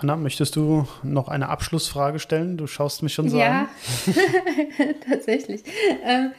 [0.00, 2.56] Anna, möchtest du noch eine Abschlussfrage stellen?
[2.56, 3.68] Du schaust mich schon so ja, an.
[4.78, 5.64] Ja, tatsächlich.
[6.04, 6.30] Ähm,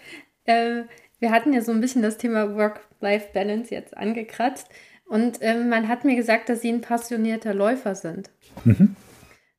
[0.46, 0.84] äh,
[1.20, 4.70] wir hatten ja so ein bisschen das Thema Work-Life-Balance jetzt angekratzt.
[5.10, 8.30] Und ähm, man hat mir gesagt, dass sie ein passionierter Läufer sind.
[8.64, 8.96] Mhm.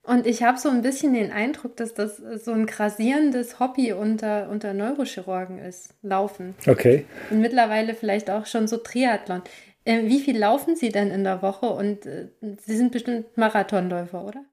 [0.02, 4.48] Und ich habe so ein bisschen den Eindruck, dass das so ein grasierendes Hobby unter,
[4.48, 6.54] unter Neurochirurgen ist, Laufen.
[6.66, 7.04] Okay.
[7.30, 9.42] Und mittlerweile vielleicht auch schon so Triathlon.
[9.84, 11.66] Äh, wie viel laufen Sie denn in der Woche?
[11.66, 12.28] Und äh,
[12.58, 14.44] Sie sind bestimmt Marathonläufer, oder?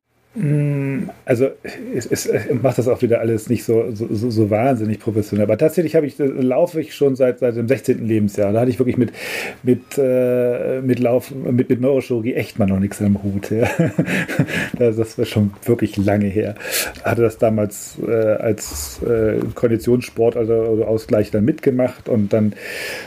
[1.26, 1.50] Also
[1.96, 2.30] es, es,
[2.62, 5.44] macht das auch wieder alles nicht so, so, so wahnsinnig professionell.
[5.44, 8.06] Aber tatsächlich habe ich, laufe ich schon seit, seit dem 16.
[8.06, 8.54] Lebensjahr.
[8.54, 9.12] Da hatte ich wirklich mit,
[9.64, 13.50] mit, äh, mit Lauf, mit, mit Neurochirurgie echt mal noch nichts am Hut.
[13.50, 13.68] Ja.
[14.78, 16.56] Das war schon wirklich lange her.
[17.04, 22.54] Hatte das damals äh, als äh, Konditionssport, also, also Ausgleich dann mitgemacht und dann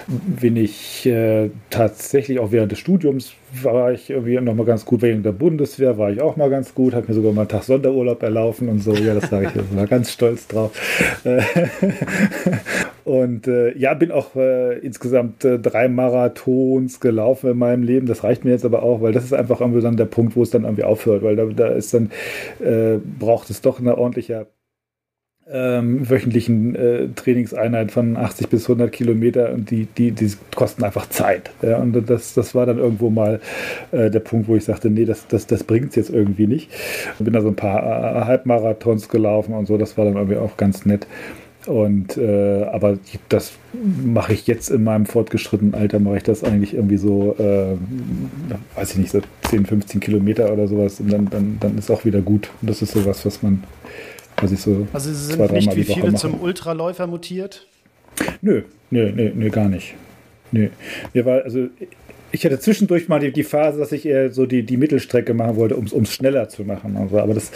[0.09, 5.03] bin ich äh, tatsächlich auch während des Studiums war ich irgendwie noch mal ganz gut
[5.03, 7.64] wegen der Bundeswehr, war ich auch mal ganz gut, habe mir sogar mal einen Tag
[7.64, 8.94] Sonderurlaub erlaufen und so.
[8.94, 10.72] Ja, das sage ich, ich war ganz stolz drauf.
[13.05, 18.07] und äh, ja, bin auch äh, insgesamt äh, drei Marathons gelaufen in meinem Leben.
[18.07, 20.42] Das reicht mir jetzt aber auch, weil das ist einfach irgendwie dann der Punkt, wo
[20.42, 22.11] es dann irgendwie aufhört, weil da, da ist dann,
[22.61, 24.46] äh, braucht es doch eine ordentliche
[25.53, 31.09] ähm, wöchentlichen äh, Trainingseinheit von 80 bis 100 Kilometer und die, die, die kosten einfach
[31.09, 31.51] Zeit.
[31.62, 33.40] Ja, und das, das war dann irgendwo mal
[33.90, 36.70] äh, der Punkt, wo ich sagte, nee, das, das, das bringt es jetzt irgendwie nicht.
[37.18, 40.57] Bin da so ein paar äh, Halbmarathons gelaufen und so, das war dann irgendwie auch
[40.57, 41.07] ganz nett.
[41.66, 42.98] Und äh, aber
[43.28, 43.53] das
[44.03, 47.76] mache ich jetzt in meinem fortgeschrittenen Alter, mache ich das eigentlich irgendwie so, äh,
[48.76, 52.07] weiß ich nicht, so 10, 15 Kilometer oder sowas und dann, dann, dann ist auch
[52.07, 52.48] wieder gut.
[52.62, 53.62] Und das ist sowas, was man
[54.41, 57.66] was ich so also Sie sind zwei, nicht wie viele zum Ultraläufer mutiert?
[58.41, 59.95] Nö, nö, nö, nö, gar nicht.
[60.53, 60.68] Nö.
[61.14, 61.68] Mir war, also
[62.32, 65.57] ich hatte zwischendurch mal die, die, Phase, dass ich eher so die, die Mittelstrecke machen
[65.57, 66.97] wollte, um es schneller zu machen.
[66.97, 67.51] Also, aber das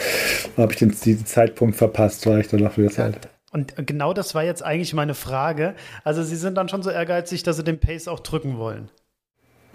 [0.57, 3.29] habe ich den, den Zeitpunkt verpasst, war ich dann der Zeit.
[3.53, 5.75] Und genau das war jetzt eigentlich meine Frage.
[6.03, 8.91] Also Sie sind dann schon so ehrgeizig, dass Sie den Pace auch drücken wollen.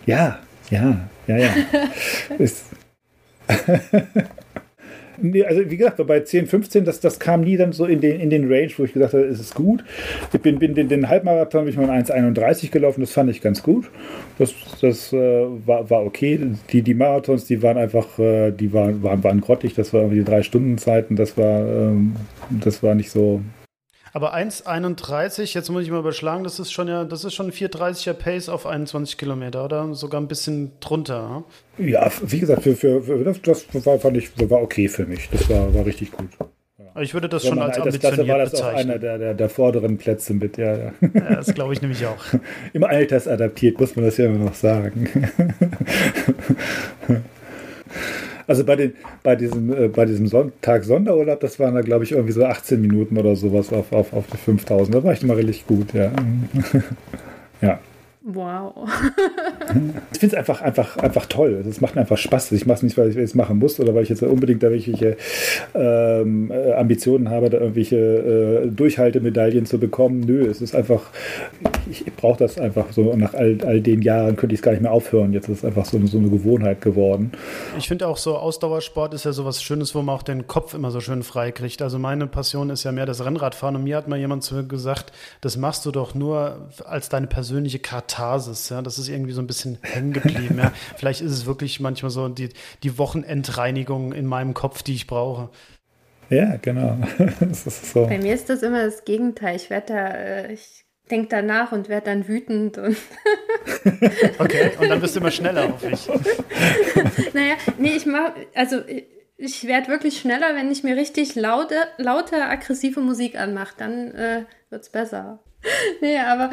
[0.05, 0.39] Ja,
[0.69, 1.53] ja, ja, ja.
[2.39, 2.65] ist
[5.21, 8.19] Nee, also wie gesagt, bei 10, 15, das, das kam nie dann so in den,
[8.19, 9.83] in den Range, wo ich gesagt habe, es ist gut.
[10.33, 13.63] Ich bin, bin den, den Halbmarathon bin ich mal 1,31 gelaufen, das fand ich ganz
[13.63, 13.89] gut.
[14.37, 16.39] Das, das äh, war, war okay.
[16.71, 20.23] Die, die Marathons, die waren einfach, äh, die waren, waren, waren grottig, das waren die
[20.23, 22.15] drei Stunden Zeiten, das war, ähm,
[22.49, 23.41] das war nicht so,
[24.13, 27.51] aber 1,31, jetzt muss ich mal überschlagen, das ist schon ja, das ist schon ein
[27.51, 29.93] 4,30er Pace auf 21 Kilometer, oder?
[29.93, 31.43] Sogar ein bisschen drunter.
[31.77, 35.29] Ja, wie gesagt, für, für, für das war, fand ich, war okay für mich.
[35.29, 36.29] Das war, war richtig gut.
[36.77, 37.01] Ja.
[37.01, 38.75] Ich würde das schon als ambitioniert war das bezeichnen.
[38.75, 40.75] auch einer der, der, der, vorderen Plätze mit, ja.
[40.75, 42.23] Ja, ja das glaube ich nämlich auch.
[42.73, 45.07] Im Altersadaptiert, muss man das ja immer noch sagen.
[48.49, 52.13] Also bei, den, bei diesem, äh, bei diesem Sonntag Sonderurlaub, das waren da, glaube ich,
[52.13, 54.95] irgendwie so 18 Minuten oder sowas auf, auf, auf die 5000.
[54.95, 56.11] Da war ich immer richtig gut, ja.
[57.61, 57.79] ja.
[58.21, 58.73] Wow.
[60.11, 61.63] ich finde es einfach, einfach, einfach toll.
[61.67, 62.51] Es macht mir einfach Spaß.
[62.51, 64.67] Ich mache es nicht, weil ich es machen muss oder weil ich jetzt unbedingt da
[64.67, 65.15] irgendwelche
[65.73, 70.19] ähm, äh, Ambitionen habe, da irgendwelche äh, Durchhaltemedaillen zu bekommen.
[70.19, 71.11] Nö, es ist einfach,
[71.89, 73.03] ich, ich brauche das einfach so.
[73.03, 75.31] Und nach all, all den Jahren könnte ich es gar nicht mehr aufhören.
[75.31, 77.31] Jetzt ist es einfach so, so eine Gewohnheit geworden.
[77.77, 80.73] Ich finde auch so, Ausdauersport ist ja so was Schönes, wo man auch den Kopf
[80.73, 81.81] immer so schön frei kriegt.
[81.81, 83.77] Also meine Passion ist ja mehr das Rennradfahren.
[83.77, 87.27] Und mir hat mal jemand zu mir gesagt, das machst du doch nur als deine
[87.27, 87.79] persönliche
[88.09, 88.69] Katharsis.
[88.69, 88.81] Ja?
[88.81, 90.57] Das ist irgendwie so ein bisschen hängen geblieben.
[90.57, 90.73] ja?
[90.97, 92.49] Vielleicht ist es wirklich manchmal so die,
[92.83, 95.49] die Wochenendreinigung in meinem Kopf, die ich brauche.
[96.29, 96.97] Ja, genau.
[97.53, 98.05] so.
[98.05, 99.55] Bei mir ist das immer das Gegenteil.
[99.55, 102.77] Ich werde da, äh, ich denke danach und werde dann wütend.
[102.77, 102.97] Und
[104.39, 106.07] okay, und dann bist du immer schneller auf mich.
[107.33, 108.81] naja, nee, ich mache, also
[109.37, 113.73] ich werde wirklich schneller, wenn ich mir richtig laute, laute, aggressive Musik anmache.
[113.77, 115.39] Dann äh, wird es besser.
[116.01, 116.51] nee, aber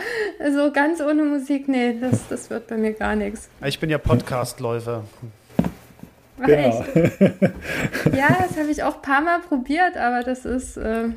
[0.52, 3.48] so ganz ohne Musik, nee, das, das wird bei mir gar nichts.
[3.64, 5.04] Ich bin ja Podcast-Läufer.
[6.40, 6.56] Ach, ja.
[8.12, 11.08] ja, das habe ich auch ein paar Mal probiert, aber das ist äh,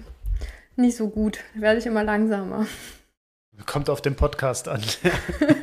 [0.75, 1.39] nicht so gut.
[1.55, 2.67] Da werde ich immer langsamer.
[3.65, 4.81] Kommt auf den Podcast an.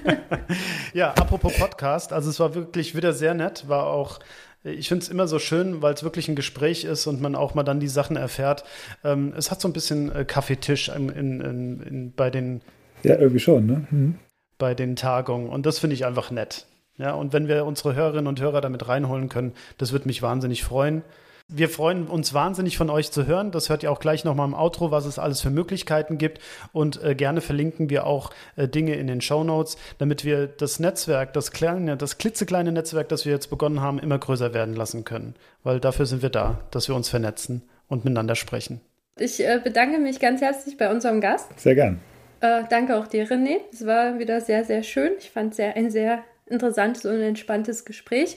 [0.92, 4.18] ja, apropos Podcast, also es war wirklich wieder sehr nett, war auch
[4.66, 7.54] ich finde es immer so schön, weil es wirklich ein Gespräch ist und man auch
[7.54, 8.64] mal dann die Sachen erfährt.
[9.04, 12.60] Ähm, es hat so ein bisschen äh, Kaffeetisch in, in, in, bei den.
[13.02, 13.86] Ja, irgendwie schon, ne?
[13.90, 14.14] Mhm.
[14.58, 15.48] Bei den Tagungen.
[15.48, 16.66] Und das finde ich einfach nett.
[16.98, 20.64] Ja, und wenn wir unsere Hörerinnen und Hörer damit reinholen können, das würde mich wahnsinnig
[20.64, 21.02] freuen.
[21.48, 23.52] Wir freuen uns wahnsinnig von euch zu hören.
[23.52, 26.40] Das hört ihr auch gleich nochmal im Outro, was es alles für Möglichkeiten gibt.
[26.72, 30.80] Und äh, gerne verlinken wir auch äh, Dinge in den Show Notes, damit wir das
[30.80, 35.04] Netzwerk, das kleine, das klitzekleine Netzwerk, das wir jetzt begonnen haben, immer größer werden lassen
[35.04, 35.36] können.
[35.62, 38.80] Weil dafür sind wir da, dass wir uns vernetzen und miteinander sprechen.
[39.16, 41.58] Ich äh, bedanke mich ganz herzlich bei unserem Gast.
[41.60, 42.00] Sehr gern.
[42.40, 43.58] Äh, danke auch dir, René.
[43.72, 45.12] Es war wieder sehr, sehr schön.
[45.20, 48.36] Ich fand es ein sehr interessantes und entspanntes Gespräch.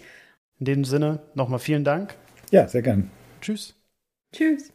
[0.60, 2.16] In dem Sinne nochmal vielen Dank.
[2.52, 3.10] Ja, sehr gern.
[3.42, 3.76] Tschüss.
[4.34, 4.72] Tschüss.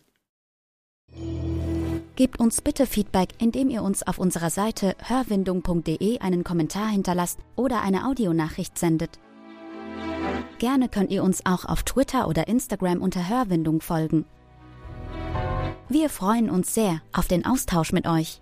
[2.16, 7.83] Gebt uns bitte Feedback, indem ihr uns auf unserer Seite hörwindung.de einen Kommentar hinterlasst oder
[7.83, 9.18] eine Audionachricht sendet.
[10.59, 14.25] Gerne könnt ihr uns auch auf Twitter oder Instagram unter Hörwindung folgen.
[15.89, 18.41] Wir freuen uns sehr auf den Austausch mit euch.